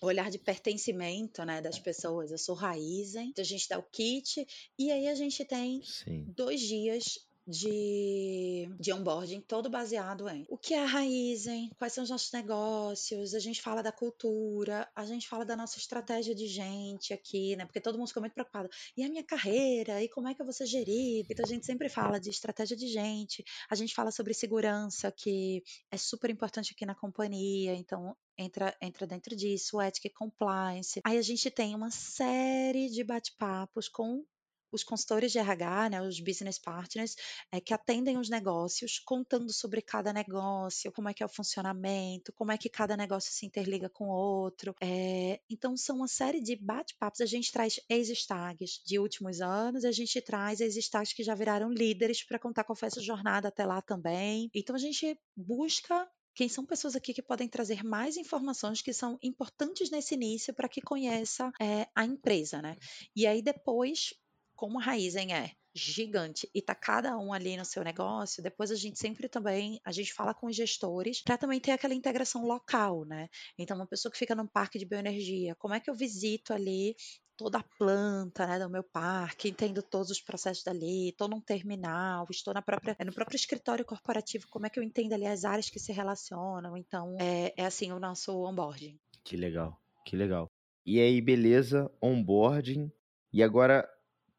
[0.00, 2.30] olhar de pertencimento né, das pessoas.
[2.30, 4.46] Eu sou Raizen, então a gente dá o kit
[4.78, 6.26] e aí a gente tem Sim.
[6.28, 12.04] dois dias de, de onboarding, todo baseado em o que é a Raizen, quais são
[12.04, 16.46] os nossos negócios, a gente fala da cultura, a gente fala da nossa estratégia de
[16.46, 17.64] gente aqui, né?
[17.64, 18.68] Porque todo mundo fica muito preocupado.
[18.96, 20.02] E a minha carreira?
[20.02, 21.28] E como é que eu vou ser gerido?
[21.30, 25.62] Então a gente sempre fala de estratégia de gente, a gente fala sobre segurança, que
[25.90, 31.00] é super importante aqui na companhia, então entra, entra dentro disso, ética e compliance.
[31.04, 34.22] Aí a gente tem uma série de bate-papos com
[34.70, 37.16] os consultores de RH, né, os business partners,
[37.52, 42.32] é, que atendem os negócios, contando sobre cada negócio, como é que é o funcionamento,
[42.32, 44.74] como é que cada negócio se interliga com o outro.
[44.80, 47.20] É, então, são uma série de bate-papos.
[47.20, 52.24] A gente traz ex-stags de últimos anos, a gente traz ex-stags que já viraram líderes
[52.24, 54.50] para contar qual foi essa jornada até lá também.
[54.54, 56.08] Então, a gente busca
[56.38, 60.68] quem são pessoas aqui que podem trazer mais informações que são importantes nesse início para
[60.68, 62.76] que conheça é, a empresa, né?
[63.16, 64.14] E aí depois
[64.58, 68.74] como a Raizen é gigante e tá cada um ali no seu negócio, depois a
[68.74, 73.04] gente sempre também, a gente fala com os gestores para também ter aquela integração local,
[73.04, 73.28] né?
[73.56, 76.96] Então, uma pessoa que fica num parque de bioenergia, como é que eu visito ali
[77.36, 82.26] toda a planta né, do meu parque, entendo todos os processos dali, estou num terminal,
[82.28, 85.70] estou na própria, no próprio escritório corporativo, como é que eu entendo ali as áreas
[85.70, 86.76] que se relacionam.
[86.76, 88.98] Então, é, é assim o nosso onboarding.
[89.22, 90.50] Que legal, que legal.
[90.84, 92.90] E aí, beleza, onboarding.
[93.32, 93.88] E agora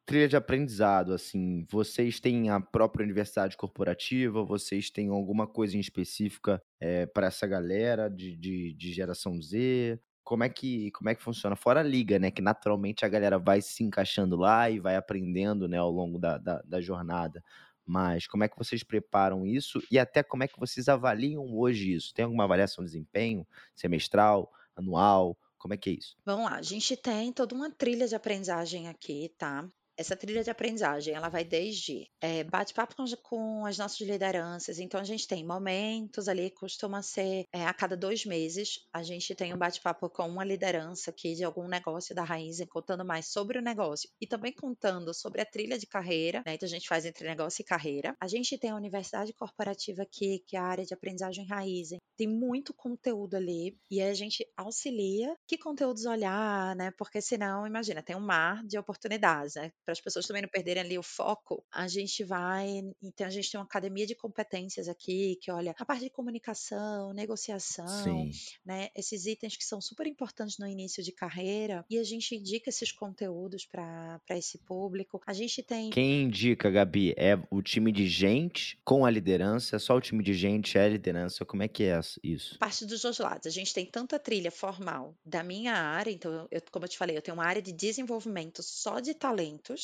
[0.10, 5.80] trilha de aprendizado, assim, vocês têm a própria universidade corporativa, vocês têm alguma coisa em
[5.80, 10.00] específica é, eh, para essa galera de, de, de, geração Z?
[10.24, 11.56] Como é, que, como é que funciona?
[11.56, 12.32] Fora a liga, né?
[12.32, 16.40] Que naturalmente a galera vai se encaixando lá e vai aprendendo né, ao longo da,
[16.40, 17.44] da, da jornada.
[17.86, 21.94] Mas como é que vocês preparam isso e até como é que vocês avaliam hoje
[21.94, 22.16] isso?
[22.16, 23.46] Tem alguma avaliação de desempenho
[23.76, 25.38] semestral, anual?
[25.60, 26.18] Como é que é isso?
[26.26, 29.70] Vamos lá, a gente tem toda uma trilha de aprendizagem aqui, tá?
[30.00, 34.80] Essa trilha de aprendizagem, ela vai desde é, bate-papo com, com, as nossas lideranças.
[34.80, 39.36] Então, a gente tem momentos ali, costuma ser é, a cada dois meses, a gente
[39.36, 43.60] tem um bate-papo com uma liderança aqui de algum negócio da Raiz, contando mais sobre
[43.60, 46.42] o negócio e também contando sobre a trilha de carreira.
[46.46, 46.54] Né?
[46.54, 48.16] Então, a gente faz entre negócio e carreira.
[48.22, 51.90] A gente tem a Universidade Corporativa aqui, que é a área de aprendizagem Raiz.
[52.16, 56.92] Tem muito conteúdo ali e a gente auxilia que conteúdos olhar, né?
[56.98, 59.72] Porque senão, imagina, tem um mar de oportunidades, né?
[59.90, 62.82] Para as pessoas também não perderem ali o foco, a gente vai.
[63.02, 67.12] Então, a gente tem uma academia de competências aqui, que olha a parte de comunicação,
[67.14, 68.32] negociação, Sim.
[68.64, 68.90] né?
[68.96, 72.92] Esses itens que são super importantes no início de carreira, e a gente indica esses
[72.92, 75.20] conteúdos para esse público.
[75.26, 75.90] A gente tem.
[75.90, 79.76] Quem indica, Gabi, é o time de gente com a liderança?
[79.76, 81.44] É só o time de gente é a liderança?
[81.46, 82.60] Como é que é isso?
[82.60, 83.48] Parte dos dois lados.
[83.48, 87.18] A gente tem tanta trilha formal da minha área, então, eu, como eu te falei,
[87.18, 89.79] eu tenho uma área de desenvolvimento só de talentos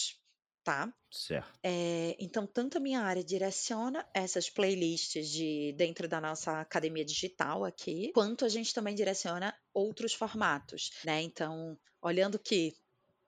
[0.63, 0.93] tá?
[1.11, 1.59] Certo.
[1.63, 7.65] É, então, tanto a minha área direciona essas playlists de dentro da nossa academia digital
[7.65, 11.21] aqui, quanto a gente também direciona outros formatos, né?
[11.23, 12.73] Então, olhando que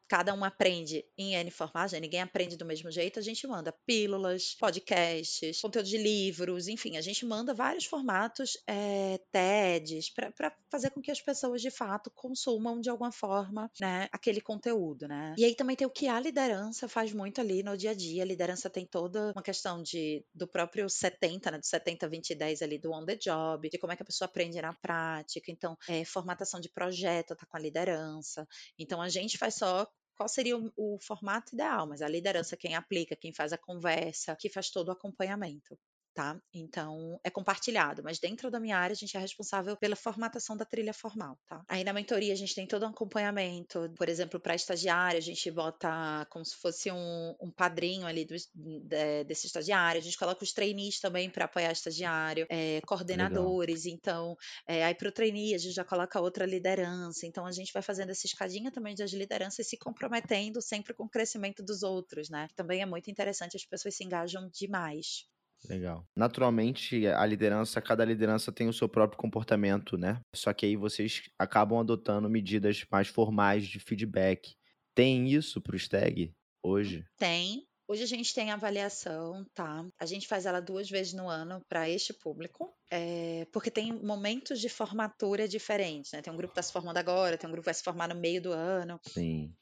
[0.08, 1.99] cada um aprende em N formatos, né?
[1.99, 7.01] ninguém aprende do mesmo jeito, a gente manda pílulas, podcasts, conteúdo de livros, enfim, a
[7.01, 12.80] gente manda vários formatos, é, TEDs, para fazer com que as pessoas de fato consumam
[12.80, 15.36] de alguma forma né, aquele conteúdo, né?
[15.38, 18.24] E aí também tem o que a liderança faz muito ali no dia a dia.
[18.24, 21.58] A liderança tem toda uma questão de do próprio 70, né?
[21.60, 24.05] Do 70, 20 e 10 ali do on the job, de como é que a
[24.05, 25.51] pessoa aprende na prática.
[25.51, 28.47] Então, é, formatação de projeto tá com a liderança.
[28.78, 29.88] Então, a gente faz só
[30.18, 34.36] qual seria o, o, formato ideal, mas a liderança, quem aplica, quem faz a conversa,
[34.36, 35.78] que faz todo o acompanhamento.
[36.18, 36.36] Tá?
[36.51, 40.65] Então, é compartilhado, mas dentro da minha área a gente é responsável pela formatação da
[40.65, 41.63] trilha formal, tá?
[41.68, 45.51] Aí na mentoria a gente tem todo um acompanhamento, por exemplo, para estagiário, a gente
[45.51, 50.43] bota como se fosse um, um padrinho ali do, de, desse estagiário, a gente coloca
[50.43, 53.95] os trainees também para apoiar o estagiário, é, coordenadores, Legal.
[53.99, 54.38] então,
[54.68, 57.84] é, aí para o trainee a gente já coloca outra liderança, então a gente vai
[57.84, 62.47] fazendo essa escadinha também das lideranças se comprometendo sempre com o crescimento dos outros, né?
[62.55, 65.28] Também é muito interessante, as pessoas se engajam demais.
[65.70, 66.05] Legal.
[66.16, 70.20] Naturalmente, a liderança, cada liderança tem o seu próprio comportamento, né?
[70.34, 74.55] Só que aí vocês acabam adotando medidas mais formais de feedback.
[74.95, 76.34] Tem isso para o STAG
[76.64, 77.05] hoje?
[77.18, 77.68] Tem.
[77.89, 79.86] Hoje a gente tem avaliação, tá?
[79.97, 84.60] A gente faz ela duas vezes no ano para este público, é, porque tem momentos
[84.60, 86.22] de formatura diferentes, né?
[86.22, 88.10] Tem um grupo que está se formando agora, tem um grupo que vai se formar
[88.10, 88.99] no meio do ano.
[89.03, 89.53] Sim.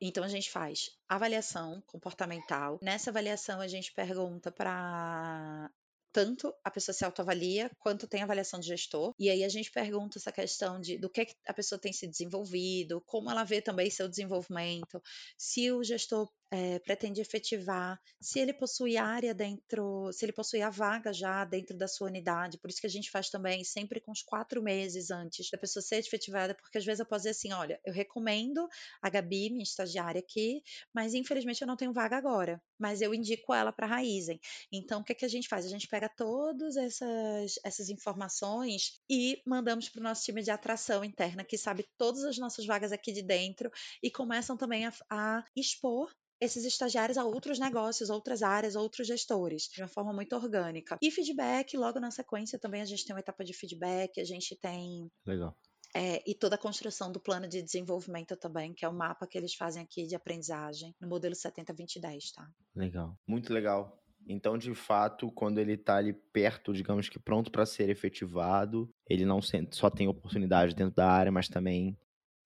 [0.00, 2.78] Então a gente faz avaliação comportamental.
[2.82, 5.70] Nessa avaliação a gente pergunta para
[6.12, 9.14] tanto a pessoa se autoavalia quanto tem avaliação de gestor.
[9.18, 13.00] E aí a gente pergunta essa questão de do que a pessoa tem se desenvolvido,
[13.06, 15.02] como ela vê também seu desenvolvimento,
[15.38, 20.68] se o gestor é, pretende efetivar, se ele possui área dentro, se ele possui a
[20.68, 22.58] vaga já dentro da sua unidade.
[22.58, 25.82] Por isso que a gente faz também sempre com os quatro meses antes da pessoa
[25.82, 28.68] ser efetivada, porque às vezes eu posso dizer assim: olha, eu recomendo
[29.00, 33.54] a Gabi, minha estagiária aqui, mas infelizmente eu não tenho vaga agora, mas eu indico
[33.54, 34.38] ela para a Raizen.
[34.70, 35.64] Então, o que, é que a gente faz?
[35.64, 41.02] A gente pega todas essas, essas informações e mandamos para o nosso time de atração
[41.02, 43.70] interna, que sabe todas as nossas vagas aqui de dentro
[44.02, 46.12] e começam também a, a expor
[46.42, 50.98] esses estagiários a outros negócios, outras áreas, outros gestores, de uma forma muito orgânica.
[51.00, 54.56] E feedback, logo na sequência também a gente tem uma etapa de feedback, a gente
[54.56, 55.08] tem.
[55.24, 55.56] Legal.
[55.94, 59.38] É, e toda a construção do plano de desenvolvimento também, que é o mapa que
[59.38, 62.48] eles fazem aqui de aprendizagem no modelo 70-2010, tá?
[62.74, 63.16] Legal.
[63.26, 64.02] Muito legal.
[64.26, 69.24] Então, de fato, quando ele está ali perto, digamos que pronto para ser efetivado, ele
[69.24, 69.40] não
[69.70, 71.96] só tem oportunidade dentro da área, mas também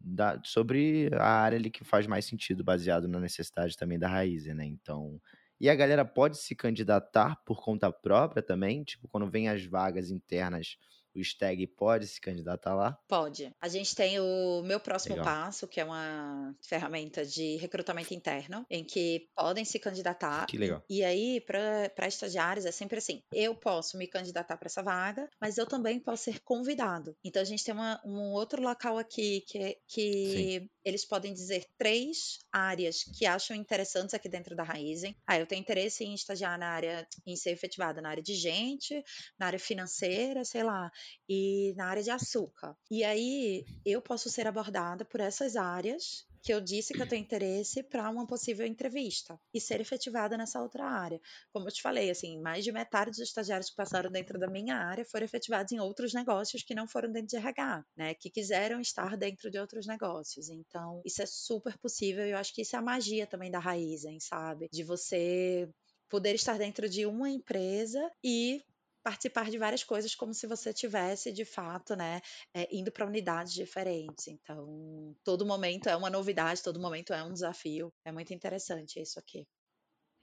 [0.06, 4.46] da, sobre a área ali que faz mais sentido, baseado na necessidade também da raiz,
[4.46, 4.64] né?
[4.64, 5.20] Então,
[5.60, 10.10] e a galera pode se candidatar por conta própria também, tipo, quando vem as vagas
[10.10, 10.76] internas
[11.20, 12.98] o STAG pode se candidatar lá?
[13.08, 13.52] Pode.
[13.60, 15.24] A gente tem o Meu Próximo Legal.
[15.24, 20.46] Passo, que é uma ferramenta de recrutamento interno, em que podem se candidatar.
[20.46, 20.82] Que legal.
[20.88, 25.58] E aí, para estagiários, é sempre assim: eu posso me candidatar para essa vaga, mas
[25.58, 27.16] eu também posso ser convidado.
[27.24, 32.38] Então, a gente tem uma, um outro local aqui que, que eles podem dizer três
[32.52, 35.16] áreas que acham interessantes aqui dentro da Raizen.
[35.26, 39.02] Ah, eu tenho interesse em estagiar na área, em ser efetivada na área de gente,
[39.36, 40.88] na área financeira, sei lá
[41.28, 42.76] e na área de açúcar.
[42.88, 47.24] E aí eu posso ser abordada por essas áreas que eu disse que eu tenho
[47.24, 51.20] interesse para uma possível entrevista e ser efetivada nessa outra área.
[51.52, 54.76] Como eu te falei, assim, mais de metade dos estagiários que passaram dentro da minha
[54.76, 58.14] área foram efetivados em outros negócios que não foram dentro de RH, né?
[58.14, 60.48] Que quiseram estar dentro de outros negócios.
[60.48, 63.58] Então, isso é super possível e eu acho que isso é a magia também da
[63.58, 64.68] Raizen, sabe?
[64.70, 65.68] De você
[66.08, 68.62] poder estar dentro de uma empresa e
[69.06, 72.20] participar de várias coisas como se você tivesse de fato, né,
[72.52, 74.26] é, indo para unidades diferentes.
[74.26, 77.94] Então, todo momento é uma novidade, todo momento é um desafio.
[78.04, 79.46] É muito interessante isso aqui.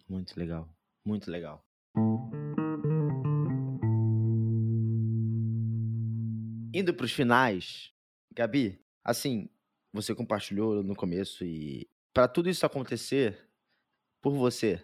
[0.09, 0.69] Muito legal,
[1.05, 1.65] muito legal.
[6.73, 7.89] Indo para os finais,
[8.33, 9.49] Gabi, assim,
[9.93, 13.49] você compartilhou no começo e para tudo isso acontecer,
[14.21, 14.83] por você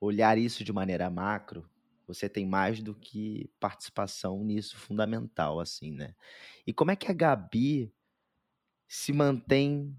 [0.00, 1.70] olhar isso de maneira macro,
[2.06, 6.14] você tem mais do que participação nisso fundamental, assim, né?
[6.66, 7.92] E como é que a Gabi
[8.88, 9.96] se mantém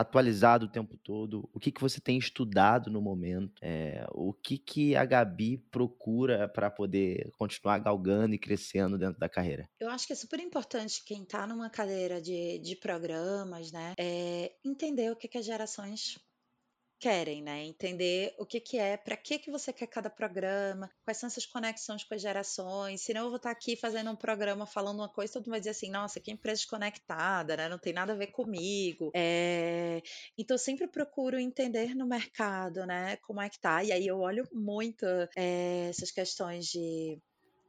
[0.00, 1.48] atualizado o tempo todo?
[1.52, 3.52] O que, que você tem estudado no momento?
[3.62, 9.28] É, o que, que a Gabi procura para poder continuar galgando e crescendo dentro da
[9.28, 9.68] carreira?
[9.78, 13.94] Eu acho que é super importante quem está numa cadeira de, de programas, né?
[13.98, 16.18] É entender o que, que as gerações
[17.00, 17.64] querem, né?
[17.64, 21.46] Entender o que que é, para que que você quer cada programa, quais são essas
[21.46, 23.00] conexões com as gerações.
[23.00, 25.70] Senão eu vou estar aqui fazendo um programa falando uma coisa, todo mundo vai dizer
[25.70, 27.68] assim, nossa, que empresa desconectada, né?
[27.68, 29.10] Não tem nada a ver comigo.
[29.14, 30.02] É...
[30.36, 33.16] Então eu sempre procuro entender no mercado, né?
[33.22, 33.82] Como é que tá.
[33.82, 37.18] E aí eu olho muito é, essas questões de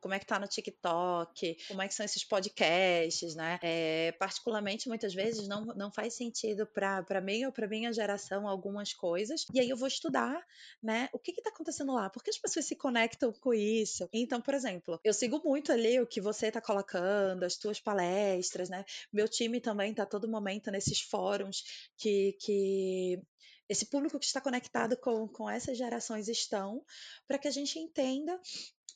[0.02, 3.60] como é que tá no TikTok, como é que são esses podcasts, né?
[3.62, 8.94] É, particularmente, muitas vezes, não, não faz sentido para mim ou para minha geração algumas
[8.94, 9.46] coisas.
[9.54, 10.44] E aí eu vou estudar,
[10.82, 11.08] né?
[11.14, 12.10] O que que tá acontecendo lá?
[12.10, 14.10] Por que as pessoas se conectam com isso?
[14.12, 18.70] Então, por exemplo, eu sigo muito ali o que você tá colocando, as tuas palestras,
[18.70, 18.84] né?
[19.14, 21.64] Meu time também tá todo momento nesses fóruns
[21.96, 23.22] que, que
[23.72, 26.84] esse público que está conectado com, com essas gerações estão,
[27.26, 28.38] para que a gente entenda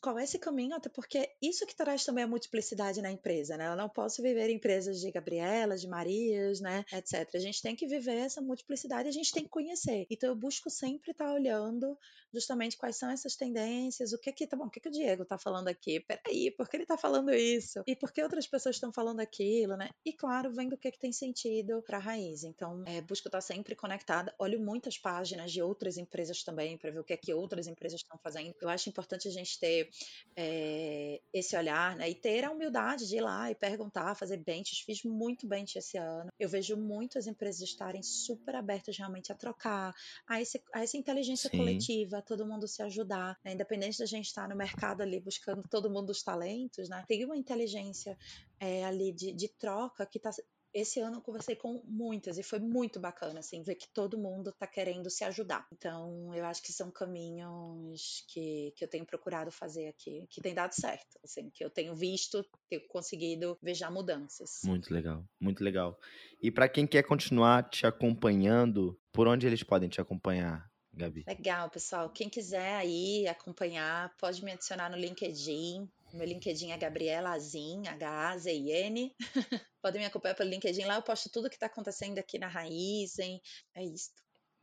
[0.06, 3.68] qual é esse caminho, até porque isso que traz também a multiplicidade na empresa, né?
[3.68, 7.28] Eu não posso viver em empresas de Gabrielas, de Marias, né, etc.
[7.34, 10.06] A gente tem que viver essa multiplicidade, a gente tem que conhecer.
[10.08, 11.97] Então eu busco sempre estar olhando
[12.32, 15.24] justamente quais são essas tendências, o que que tá bom, o que que o Diego
[15.24, 15.99] está falando aqui?
[16.01, 17.82] Peraí, por que ele está falando isso?
[17.88, 19.89] E por que outras pessoas estão falando aquilo, né?
[20.06, 22.43] E claro, vendo o que que tem sentido para raiz.
[22.43, 24.36] Então, é, busco estar sempre conectada.
[24.38, 28.01] Olho muitas páginas de outras empresas também para ver o que é que outras empresas
[28.01, 28.53] estão fazendo.
[28.62, 29.89] Eu acho importante a gente ter
[30.35, 32.09] é, esse olhar, né?
[32.09, 34.79] E ter a humildade de ir lá e perguntar, fazer benches.
[34.79, 36.29] Fiz muito bench esse ano.
[36.37, 39.93] Eu vejo muitas empresas estarem super abertas realmente a trocar,
[40.27, 41.57] a, esse, a essa inteligência Sim.
[41.57, 43.53] coletiva, todo mundo se ajudar, né?
[43.53, 47.03] independente da gente estar no mercado ali buscando todo mundo os talentos, né?
[47.07, 48.17] Tem uma inteligência
[48.59, 50.31] é, ali de, de troca que está
[50.76, 54.49] esse ano eu conversei com muitas e foi muito bacana, assim, ver que todo mundo
[54.49, 55.65] está querendo se ajudar.
[55.71, 60.53] Então, eu acho que são caminhos que, que eu tenho procurado fazer aqui, que tem
[60.53, 64.59] dado certo, assim, que eu tenho visto, tenho conseguido ver já mudanças.
[64.65, 65.97] Muito legal, muito legal.
[66.41, 70.69] E para quem quer continuar te acompanhando, por onde eles podem te acompanhar?
[70.93, 71.23] Gabi.
[71.28, 72.09] Legal, pessoal.
[72.09, 75.89] Quem quiser aí acompanhar, pode me adicionar no LinkedIn.
[76.16, 79.13] Meu LinkedIn é Gabriela Azin, H-A-Z-I-N.
[79.82, 83.41] Podem me acompanhar pelo LinkedIn lá, eu posto tudo que está acontecendo aqui na Raizen.
[83.76, 84.11] É isso.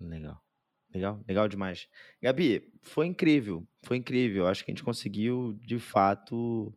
[0.01, 0.41] Legal.
[0.95, 1.89] Legal, legal demais.
[2.23, 4.47] Gabi, foi incrível, foi incrível.
[4.47, 6.73] Acho que a gente conseguiu, de fato,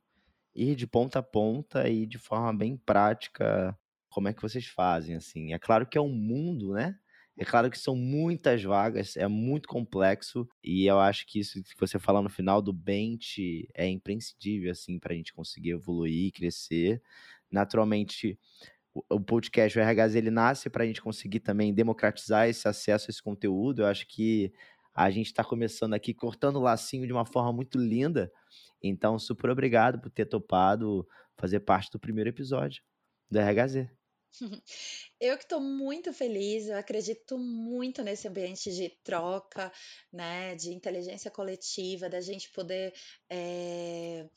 [0.53, 3.77] ir de ponta a ponta e de forma bem prática
[4.09, 5.53] como é que vocês fazem, assim.
[5.53, 6.99] É claro que é um mundo, né?
[7.37, 11.79] É claro que são muitas vagas, é muito complexo e eu acho que isso que
[11.79, 17.01] você fala no final do bench é imprescindível assim para a gente conseguir evoluir, crescer.
[17.51, 18.39] Naturalmente,
[19.09, 23.11] o podcast o RHZ ele nasce para a gente conseguir também democratizar esse acesso a
[23.11, 23.81] esse conteúdo.
[23.81, 24.53] Eu acho que
[24.93, 28.31] a gente está começando aqui cortando o lacinho de uma forma muito linda.
[28.81, 31.05] Então, super obrigado por ter topado
[31.37, 32.81] fazer parte do primeiro episódio
[33.29, 33.89] do RHZ.
[35.19, 39.71] Eu que estou muito feliz, eu acredito muito nesse ambiente de troca,
[40.11, 42.93] né, de inteligência coletiva, da gente poder
[43.29, 44.27] é,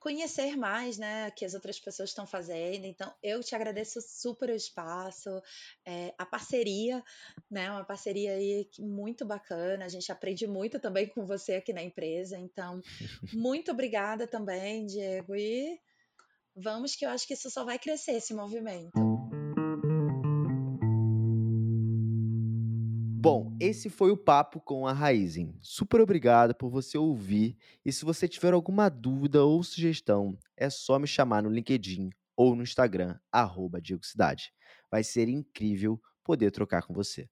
[0.00, 2.86] conhecer mais, né, que as outras pessoas estão fazendo.
[2.86, 5.42] Então, eu te agradeço super o espaço,
[5.84, 7.04] é, a parceria,
[7.50, 9.84] né, uma parceria aí muito bacana.
[9.84, 12.38] A gente aprende muito também com você aqui na empresa.
[12.38, 12.80] Então,
[13.32, 15.36] muito obrigada também, Diego.
[15.36, 15.78] E
[16.56, 19.09] vamos que eu acho que isso só vai crescer esse movimento.
[23.70, 25.56] Esse foi o papo com a Raizen.
[25.62, 27.56] Super obrigado por você ouvir.
[27.84, 32.56] E se você tiver alguma dúvida ou sugestão, é só me chamar no LinkedIn ou
[32.56, 34.52] no Instagram, arroba Diego Cidade.
[34.90, 37.28] Vai ser incrível poder trocar com você.